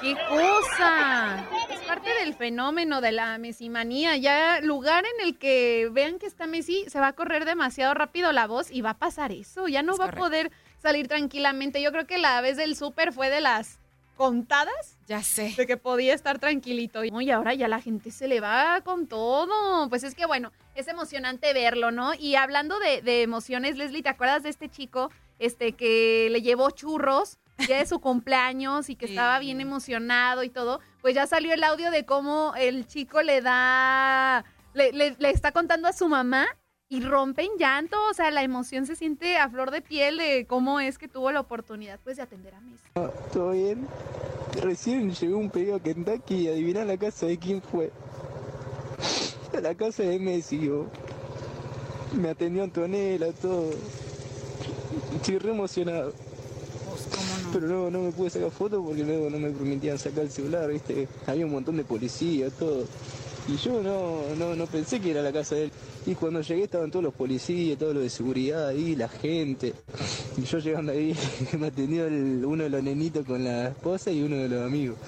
¡Qué 0.00 0.14
cosa! 0.28 1.59
Parte 2.02 2.24
del 2.24 2.34
fenómeno 2.34 3.02
de 3.02 3.12
la 3.12 3.36
mesimanía. 3.36 4.16
Ya 4.16 4.60
lugar 4.62 5.04
en 5.04 5.26
el 5.26 5.36
que 5.36 5.90
vean 5.92 6.18
que 6.18 6.24
está 6.24 6.46
Messi, 6.46 6.86
se 6.88 6.98
va 6.98 7.08
a 7.08 7.12
correr 7.12 7.44
demasiado 7.44 7.92
rápido 7.92 8.32
la 8.32 8.46
voz 8.46 8.70
y 8.70 8.80
va 8.80 8.90
a 8.90 8.98
pasar 8.98 9.32
eso. 9.32 9.68
Ya 9.68 9.82
no 9.82 9.92
es 9.92 10.00
va 10.00 10.04
correcto. 10.06 10.24
a 10.24 10.28
poder 10.28 10.52
salir 10.78 11.08
tranquilamente. 11.08 11.82
Yo 11.82 11.92
creo 11.92 12.06
que 12.06 12.16
la 12.16 12.40
vez 12.40 12.56
del 12.56 12.74
súper 12.74 13.12
fue 13.12 13.28
de 13.28 13.42
las 13.42 13.80
contadas. 14.16 14.96
Ya 15.08 15.22
sé. 15.22 15.52
De 15.58 15.66
que 15.66 15.76
podía 15.76 16.14
estar 16.14 16.38
tranquilito. 16.38 17.04
Y 17.04 17.30
ahora 17.30 17.52
ya 17.52 17.68
la 17.68 17.82
gente 17.82 18.10
se 18.10 18.28
le 18.28 18.40
va 18.40 18.80
con 18.82 19.06
todo. 19.06 19.90
Pues 19.90 20.02
es 20.02 20.14
que 20.14 20.24
bueno, 20.24 20.52
es 20.74 20.88
emocionante 20.88 21.52
verlo, 21.52 21.90
¿no? 21.90 22.14
Y 22.14 22.34
hablando 22.36 22.78
de, 22.78 23.02
de 23.02 23.20
emociones, 23.22 23.76
Leslie, 23.76 24.02
¿te 24.02 24.08
acuerdas 24.08 24.42
de 24.42 24.48
este 24.48 24.70
chico 24.70 25.10
este, 25.38 25.72
que 25.72 26.28
le 26.30 26.40
llevó 26.40 26.70
churros? 26.70 27.36
Ya 27.68 27.78
de 27.78 27.86
su 27.86 28.00
cumpleaños 28.00 28.90
y 28.90 28.96
que 28.96 29.06
sí. 29.06 29.12
estaba 29.12 29.38
bien 29.38 29.60
emocionado 29.60 30.42
y 30.42 30.50
todo, 30.50 30.80
pues 31.00 31.14
ya 31.14 31.26
salió 31.26 31.52
el 31.52 31.64
audio 31.64 31.90
de 31.90 32.04
cómo 32.04 32.54
el 32.56 32.86
chico 32.86 33.22
le 33.22 33.40
da, 33.40 34.44
le, 34.74 34.92
le, 34.92 35.16
le, 35.18 35.30
está 35.30 35.52
contando 35.52 35.88
a 35.88 35.92
su 35.92 36.08
mamá 36.08 36.46
y 36.88 37.00
rompe 37.00 37.42
en 37.42 37.56
llanto, 37.56 37.96
o 38.10 38.14
sea, 38.14 38.30
la 38.32 38.42
emoción 38.42 38.84
se 38.84 38.96
siente 38.96 39.36
a 39.38 39.48
flor 39.48 39.70
de 39.70 39.80
piel 39.80 40.18
de 40.18 40.44
cómo 40.48 40.80
es 40.80 40.98
que 40.98 41.06
tuvo 41.06 41.30
la 41.30 41.40
oportunidad 41.40 42.00
pues 42.02 42.16
de 42.16 42.24
atender 42.24 42.54
a 42.54 42.60
Messi. 42.60 42.84
¿Todo 43.32 43.52
bien? 43.52 43.86
Recién 44.60 45.12
llegó 45.12 45.38
un 45.38 45.50
pedido 45.50 45.76
a 45.76 45.80
Kentucky 45.80 46.34
y 46.34 46.48
adivina 46.48 46.84
la 46.84 46.96
casa 46.96 47.26
de 47.26 47.38
quién 47.38 47.62
fue. 47.62 47.92
A 49.56 49.60
la 49.60 49.74
casa 49.74 50.02
de 50.02 50.18
Messi, 50.18 50.66
yo. 50.66 50.86
Me 52.20 52.30
atendió 52.30 52.64
Antonella, 52.64 53.32
todo. 53.32 53.70
Estoy 55.14 55.38
re 55.38 55.50
emocionado. 55.50 56.12
No? 56.90 57.52
Pero 57.52 57.66
no, 57.66 57.90
no 57.90 58.00
me 58.02 58.12
pude 58.12 58.30
sacar 58.30 58.50
fotos 58.50 58.82
porque 58.84 59.04
luego 59.04 59.30
no 59.30 59.38
me 59.38 59.50
permitían 59.50 59.98
sacar 59.98 60.24
el 60.24 60.30
celular, 60.30 60.70
¿viste? 60.70 61.08
Había 61.26 61.46
un 61.46 61.52
montón 61.52 61.76
de 61.76 61.84
policías, 61.84 62.52
todo. 62.52 62.86
Y 63.48 63.56
yo 63.56 63.82
no, 63.82 64.22
no, 64.36 64.54
no 64.54 64.66
pensé 64.66 65.00
que 65.00 65.10
era 65.10 65.22
la 65.22 65.32
casa 65.32 65.54
de 65.54 65.64
él. 65.64 65.72
Y 66.06 66.14
cuando 66.14 66.40
llegué 66.40 66.64
estaban 66.64 66.90
todos 66.90 67.04
los 67.04 67.14
policías, 67.14 67.78
todos 67.78 67.94
los 67.94 68.02
de 68.02 68.10
seguridad 68.10 68.68
ahí, 68.68 68.94
la 68.94 69.08
gente. 69.08 69.74
Y 70.36 70.44
yo 70.44 70.58
llegando 70.58 70.92
ahí 70.92 71.16
me 71.58 71.66
atendió 71.66 72.06
el, 72.06 72.44
uno 72.44 72.64
de 72.64 72.70
los 72.70 72.82
nenitos 72.82 73.26
con 73.26 73.42
la 73.44 73.68
esposa 73.68 74.10
y 74.10 74.22
uno 74.22 74.36
de 74.36 74.48
los 74.48 74.64
amigos. 74.64 74.98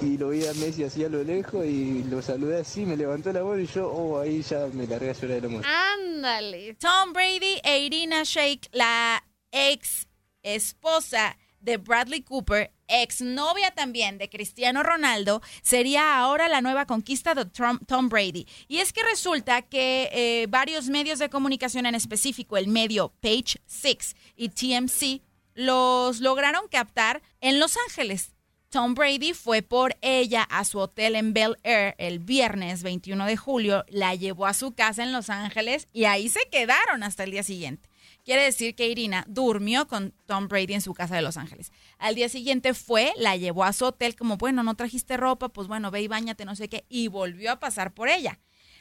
y 0.00 0.16
lo 0.18 0.30
vi 0.30 0.46
a 0.46 0.54
Messi 0.54 0.84
así 0.84 1.04
a 1.04 1.08
lo 1.08 1.22
lejos 1.22 1.64
y 1.64 2.04
lo 2.04 2.22
saludé 2.22 2.60
así, 2.60 2.86
me 2.86 2.96
levantó 2.96 3.32
la 3.32 3.42
mano 3.42 3.60
y 3.60 3.66
yo, 3.66 3.88
oh, 3.88 4.20
ahí 4.20 4.42
ya 4.42 4.68
me 4.72 4.86
largué 4.86 5.10
a 5.10 5.12
llorar 5.12 5.28
de 5.28 5.40
la 5.40 5.46
emoción. 5.46 5.74
Ándale. 5.74 6.74
Tom 6.74 7.12
Brady 7.12 7.60
e 7.64 7.80
Irina 7.80 8.22
Shayk, 8.24 8.68
la 8.72 9.22
ex 9.50 10.06
esposa 10.42 11.36
de 11.62 11.76
Bradley 11.76 12.22
Cooper, 12.22 12.72
ex 12.88 13.20
novia 13.20 13.70
también 13.70 14.18
de 14.18 14.28
Cristiano 14.28 14.82
Ronaldo, 14.82 15.40
sería 15.62 16.18
ahora 16.18 16.48
la 16.48 16.60
nueva 16.60 16.86
conquista 16.86 17.34
de 17.34 17.46
Tom, 17.46 17.78
Tom 17.86 18.08
Brady. 18.08 18.46
Y 18.68 18.78
es 18.78 18.92
que 18.92 19.02
resulta 19.02 19.62
que 19.62 20.10
eh, 20.12 20.46
varios 20.48 20.88
medios 20.88 21.18
de 21.18 21.30
comunicación, 21.30 21.86
en 21.86 21.94
específico 21.94 22.56
el 22.56 22.68
medio 22.68 23.12
Page 23.20 23.60
Six 23.66 24.14
y 24.36 24.48
TMC, 24.48 25.22
los 25.54 26.20
lograron 26.20 26.68
captar 26.68 27.22
en 27.40 27.60
Los 27.60 27.76
Ángeles. 27.88 28.32
Tom 28.70 28.94
Brady 28.94 29.34
fue 29.34 29.60
por 29.60 29.96
ella 30.00 30.44
a 30.44 30.64
su 30.64 30.78
hotel 30.78 31.14
en 31.14 31.34
Bel 31.34 31.58
Air 31.62 31.94
el 31.98 32.20
viernes 32.20 32.82
21 32.82 33.26
de 33.26 33.36
julio, 33.36 33.84
la 33.88 34.14
llevó 34.14 34.46
a 34.46 34.54
su 34.54 34.72
casa 34.72 35.02
en 35.02 35.12
Los 35.12 35.28
Ángeles 35.28 35.88
y 35.92 36.06
ahí 36.06 36.30
se 36.30 36.48
quedaron 36.50 37.02
hasta 37.02 37.24
el 37.24 37.32
día 37.32 37.42
siguiente. 37.42 37.91
Quiere 38.24 38.44
decir 38.44 38.76
que 38.76 38.88
Irina 38.88 39.24
durmió 39.28 39.88
con 39.88 40.14
Tom 40.26 40.46
Brady 40.46 40.74
en 40.74 40.80
su 40.80 40.94
casa 40.94 41.16
de 41.16 41.22
Los 41.22 41.36
Ángeles. 41.36 41.72
Al 41.98 42.14
día 42.14 42.28
siguiente 42.28 42.72
fue, 42.72 43.12
la 43.16 43.36
llevó 43.36 43.64
a 43.64 43.72
su 43.72 43.84
hotel 43.84 44.14
como, 44.14 44.36
bueno, 44.36 44.62
no 44.62 44.76
trajiste 44.76 45.16
ropa, 45.16 45.48
pues 45.48 45.66
bueno, 45.66 45.90
ve 45.90 46.02
y 46.02 46.08
bañate, 46.08 46.44
no 46.44 46.54
sé 46.54 46.68
qué, 46.68 46.84
y 46.88 47.08
volvió 47.08 47.50
a 47.50 47.60
pasar 47.60 47.94
por 47.94 48.08
ella. 48.08 48.38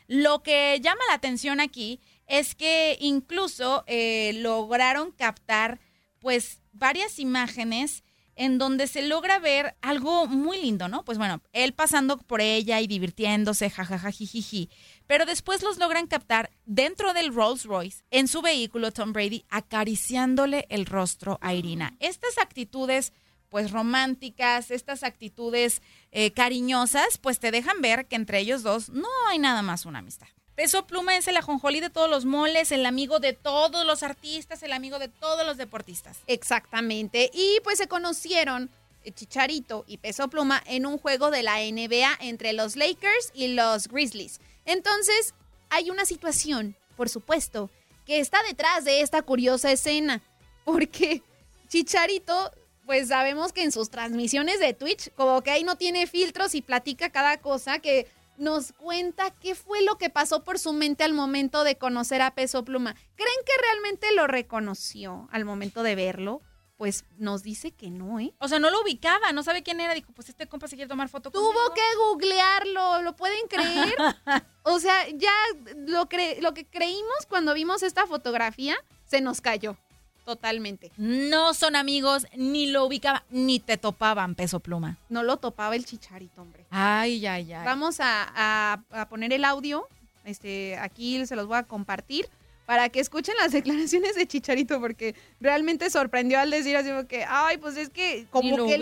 Lo 0.08 0.44
que 0.44 0.80
llama 0.82 1.02
la 1.08 1.16
atención 1.16 1.60
aquí 1.60 2.02
es 2.28 2.54
que 2.54 2.98
incluso 3.00 3.84
eh, 3.88 4.34
lograron 4.36 5.12
captar 5.12 5.80
pues 6.20 6.62
varias 6.72 7.18
imágenes 7.18 8.04
en 8.36 8.58
donde 8.58 8.88
se 8.88 9.02
logra 9.02 9.40
ver 9.40 9.76
algo 9.82 10.28
muy 10.28 10.62
lindo, 10.62 10.88
¿no? 10.88 11.04
Pues 11.04 11.18
bueno, 11.18 11.42
él 11.54 11.74
pasando 11.74 12.18
por 12.18 12.42
ella 12.42 12.80
y 12.82 12.88
divirtiéndose, 12.88 13.70
jajaja, 13.70 14.12
jijiji. 14.12 14.70
Pero 15.08 15.26
después 15.26 15.64
los 15.64 15.78
logran 15.78 16.08
captar 16.08 16.50
dentro 16.66 17.14
del 17.14 17.34
Rolls 17.34 17.66
Royce, 17.66 18.04
en 18.12 18.28
su 18.28 18.42
vehículo, 18.42 18.92
Tom 18.92 19.14
Brady, 19.14 19.46
acariciándole 19.50 20.66
el 20.70 20.86
rostro 20.86 21.38
a 21.42 21.54
Irina. 21.54 21.96
Estas 22.00 22.38
actitudes, 22.38 23.14
pues 23.50 23.72
románticas, 23.72 24.72
estas 24.72 25.04
actitudes 25.04 25.82
eh, 26.12 26.32
cariñosas, 26.32 27.18
pues 27.18 27.40
te 27.40 27.52
dejan 27.52 27.82
ver 27.82 28.08
que 28.08 28.16
entre 28.16 28.40
ellos 28.40 28.64
dos 28.64 28.90
no 28.90 29.10
hay 29.30 29.40
nada 29.40 29.62
más 29.62 29.86
una 29.86 30.00
amistad. 30.00 30.28
Peso 30.62 30.86
Pluma 30.86 31.18
es 31.18 31.28
el 31.28 31.38
ajonjolí 31.38 31.80
de 31.80 31.90
todos 31.90 32.08
los 32.08 32.24
moles, 32.24 32.72
el 32.72 32.86
amigo 32.86 33.20
de 33.20 33.34
todos 33.34 33.84
los 33.84 34.04
artistas, 34.04 34.62
el 34.62 34.74
amigo 34.74 35.00
de 35.00 35.08
todos 35.08 35.44
los 35.44 35.58
deportistas. 35.58 36.20
Exactamente. 36.28 37.32
Y 37.34 37.60
pues 37.64 37.80
se 37.80 37.88
conocieron 37.88 38.70
eh, 39.04 39.12
Chicharito 39.12 39.86
y 39.88 39.98
Peso 39.98 40.28
Pluma 40.28 40.62
en 40.68 40.86
un 40.86 41.00
juego 41.00 41.32
de 41.32 41.42
la 41.42 41.56
NBA 41.56 42.16
entre 42.20 42.54
los 42.54 42.76
Lakers 42.76 43.32
y 43.34 43.48
los 43.56 43.88
Grizzlies. 43.88 44.40
Entonces, 44.66 45.34
hay 45.72 45.90
una 45.90 46.06
situación, 46.06 46.76
por 46.96 47.10
supuesto, 47.10 47.72
que 48.06 48.20
está 48.20 48.38
detrás 48.44 48.86
de 48.86 49.02
esta 49.02 49.24
curiosa 49.24 49.72
escena. 49.72 50.22
Porque 50.64 51.24
Chicharito, 51.70 52.52
pues 52.86 53.08
sabemos 53.08 53.52
que 53.52 53.64
en 53.64 53.72
sus 53.72 53.90
transmisiones 53.90 54.60
de 54.60 54.76
Twitch, 54.76 55.12
como 55.16 55.42
que 55.42 55.50
ahí 55.50 55.64
no 55.64 55.76
tiene 55.76 56.06
filtros 56.06 56.54
y 56.54 56.62
platica 56.62 57.10
cada 57.10 57.38
cosa 57.38 57.80
que 57.80 58.06
nos 58.42 58.74
cuenta 58.74 59.30
qué 59.30 59.56
fue 59.56 59.84
lo 59.84 59.98
que 59.98 60.10
pasó 60.10 60.44
por 60.44 60.58
su 60.58 60.74
mente 60.74 61.04
al 61.04 61.14
momento 61.14 61.64
de 61.64 61.78
conocer 61.78 62.22
a 62.22 62.34
Peso 62.34 62.66
Pluma. 62.66 62.96
¿Creen 63.16 63.40
que 63.46 63.54
realmente 63.62 64.14
lo 64.16 64.26
reconoció 64.28 65.30
al 65.32 65.46
momento 65.46 65.84
de 65.84 65.96
verlo? 65.96 66.42
Pues 66.76 67.06
nos 67.18 67.44
dice 67.44 67.72
que 67.72 67.92
no, 67.92 68.20
¿eh? 68.20 68.34
O 68.40 68.48
sea, 68.48 68.58
no 68.58 68.72
lo 68.72 68.82
ubicaba, 68.82 69.32
no 69.32 69.44
sabe 69.44 69.62
quién 69.62 69.80
era. 69.80 69.94
Dijo, 69.94 70.12
pues 70.14 70.30
este 70.30 70.48
compa 70.48 70.68
se 70.68 70.76
quiere 70.76 70.90
tomar 70.90 71.08
foto 71.10 71.30
Tuvo 71.30 71.74
que 71.76 71.82
googlearlo, 71.98 73.04
¿lo 73.04 73.16
pueden 73.16 73.48
creer? 73.48 73.94
o 74.64 74.80
sea, 74.80 75.08
ya 75.10 75.34
lo, 75.76 76.10
cre 76.10 76.42
lo 76.42 76.56
que 76.56 76.66
creímos 76.66 77.28
cuando 77.30 77.54
vimos 77.54 77.84
esta 77.84 78.08
fotografía 78.08 78.76
se 79.06 79.22
nos 79.22 79.40
cayó. 79.40 79.78
Totalmente. 80.26 80.92
No 80.98 81.54
son 81.54 81.76
amigos, 81.76 82.26
ni 82.36 82.68
lo 82.68 82.86
ubicaba, 82.86 83.24
ni 83.30 83.60
te 83.60 83.78
topaban, 83.78 84.36
peso 84.36 84.60
pluma. 84.60 84.98
No 85.10 85.24
lo 85.24 85.38
topaba 85.38 85.76
el 85.76 85.86
chicharito, 85.86 86.42
hombre. 86.42 86.66
Ay, 86.70 87.26
ay, 87.26 87.52
ay. 87.54 87.66
Vamos 87.66 88.00
a, 88.00 88.32
a- 88.36 88.84
a 88.92 89.10
poner 89.10 89.34
el 89.34 89.44
audio. 89.46 89.88
Este, 90.24 90.78
aquí 90.78 91.26
se 91.26 91.36
los 91.36 91.48
voy 91.48 91.58
a 91.58 91.64
compartir 91.64 92.30
para 92.68 92.88
que 92.90 93.00
escuchen 93.00 93.36
las 93.42 93.52
declaraciones 93.52 94.16
de 94.16 94.28
Chicharito, 94.28 94.80
porque 94.80 95.16
realmente 95.42 95.90
sorprendió 95.90 96.40
al 96.40 96.52
decir 96.52 96.78
así 96.78 96.90
como 96.90 97.08
que, 97.08 97.26
ay, 97.28 97.58
pues 97.58 97.76
es 97.76 97.90
que 97.90 98.28
como 98.30 98.56
lo 98.56 98.66
que 98.68 98.78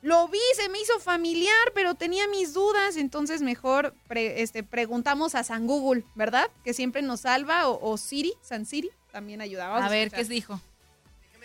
lo, 0.00 0.28
vi, 0.28 0.38
se 0.54 0.68
me 0.68 0.80
hizo 0.80 0.98
familiar, 1.00 1.72
pero 1.74 1.94
tenía 1.96 2.28
mis 2.28 2.54
dudas, 2.54 2.96
entonces 2.96 3.42
mejor 3.42 3.92
pre- 4.06 4.40
este, 4.42 4.62
preguntamos 4.62 5.34
a 5.34 5.42
San 5.42 5.66
Google, 5.66 6.04
¿verdad? 6.14 6.48
Que 6.64 6.72
siempre 6.72 7.02
nos 7.02 7.22
salva, 7.22 7.68
o, 7.68 7.90
o 7.92 7.96
Siri, 7.98 8.32
San 8.40 8.64
Siri, 8.64 8.90
también 9.12 9.40
ayudaba. 9.40 9.84
A 9.84 9.88
ver, 9.88 10.10
¿qué 10.12 10.24
dijo? 10.24 10.60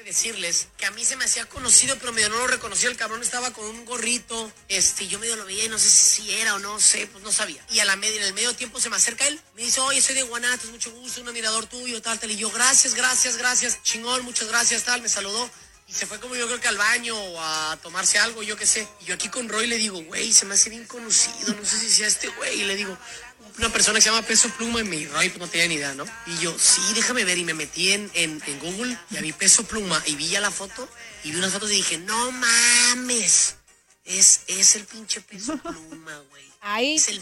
Decirles 0.05 0.67
que 0.77 0.85
a 0.85 0.91
mí 0.91 1.05
se 1.05 1.15
me 1.15 1.25
hacía 1.25 1.45
conocido, 1.45 1.97
pero 1.99 2.11
medio 2.11 2.29
no 2.29 2.37
lo 2.37 2.47
reconocía. 2.47 2.89
El 2.89 2.97
cabrón 2.97 3.21
estaba 3.21 3.51
con 3.53 3.65
un 3.65 3.85
gorrito. 3.85 4.51
Este, 4.67 5.07
yo 5.07 5.19
medio 5.19 5.35
lo 5.35 5.45
veía 5.45 5.65
y 5.65 5.69
no 5.69 5.77
sé 5.77 5.89
si 5.89 6.31
era 6.33 6.55
o 6.55 6.59
no 6.59 6.79
sé, 6.79 7.07
pues 7.07 7.23
no 7.23 7.31
sabía. 7.31 7.63
Y 7.69 7.79
a 7.79 7.85
la 7.85 7.95
media, 7.95 8.19
en 8.21 8.27
el 8.27 8.33
medio 8.33 8.53
tiempo 8.55 8.79
se 8.81 8.89
me 8.89 8.95
acerca 8.95 9.27
él. 9.27 9.39
Me 9.55 9.63
dice, 9.63 9.79
oye, 9.79 10.01
soy 10.01 10.15
de 10.15 10.23
Guanatos, 10.23 10.69
mucho 10.69 10.91
gusto, 10.91 11.21
un 11.21 11.29
admirador 11.29 11.65
tuyo, 11.67 12.01
tal, 12.01 12.19
tal. 12.19 12.31
Y 12.31 12.35
yo, 12.35 12.49
gracias, 12.51 12.95
gracias, 12.95 13.37
gracias. 13.37 13.83
Chingón, 13.83 14.23
muchas 14.23 14.47
gracias, 14.47 14.83
tal. 14.83 15.01
Me 15.01 15.09
saludó. 15.09 15.49
Y 15.87 15.93
se 15.93 16.05
fue 16.05 16.19
como 16.19 16.35
yo 16.35 16.47
creo 16.47 16.59
que 16.59 16.69
al 16.69 16.77
baño 16.77 17.17
o 17.17 17.41
a 17.41 17.77
tomarse 17.83 18.17
algo, 18.17 18.43
yo 18.43 18.55
qué 18.55 18.65
sé. 18.65 18.87
Y 19.01 19.05
yo 19.05 19.15
aquí 19.15 19.27
con 19.27 19.49
Roy 19.49 19.67
le 19.67 19.77
digo, 19.77 20.01
güey, 20.03 20.31
se 20.31 20.45
me 20.45 20.53
hace 20.53 20.69
bien 20.69 20.85
conocido, 20.85 21.53
no 21.53 21.65
sé 21.65 21.79
si 21.79 21.89
sea 21.89 22.07
este 22.07 22.29
güey. 22.29 22.61
Y 22.61 22.63
le 22.63 22.75
digo, 22.75 22.97
una 23.57 23.69
persona 23.69 23.97
que 23.97 24.01
se 24.01 24.09
llama 24.09 24.25
Peso 24.25 24.49
Pluma 24.57 24.81
y 24.81 24.83
mi 24.83 25.05
pues 25.05 25.37
no 25.37 25.47
tenía 25.47 25.67
ni 25.67 25.75
idea, 25.75 25.93
¿no? 25.93 26.05
Y 26.27 26.37
yo, 26.39 26.57
sí, 26.57 26.81
déjame 26.95 27.23
ver. 27.23 27.37
Y 27.37 27.43
me 27.43 27.53
metí 27.53 27.91
en, 27.91 28.09
en, 28.13 28.41
en 28.45 28.59
Google 28.59 28.97
y 29.09 29.17
a 29.17 29.21
mi 29.21 29.31
Peso 29.33 29.63
Pluma 29.63 30.01
y 30.05 30.15
vi 30.15 30.29
ya 30.29 30.41
la 30.41 30.51
foto 30.51 30.87
y 31.23 31.31
vi 31.31 31.37
unas 31.37 31.51
fotos 31.51 31.71
y 31.71 31.75
dije, 31.75 31.97
no 31.97 32.31
mames. 32.31 33.55
Es, 34.05 34.41
es 34.47 34.75
el 34.75 34.85
pinche 34.85 35.21
Peso 35.21 35.57
Pluma, 35.61 36.17
güey. 36.29 36.43
Ahí. 36.61 36.95
Es 36.95 37.07
el 37.07 37.21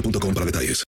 boostmobile.com 0.00 0.34
para 0.34 0.44
detalles. 0.44 0.87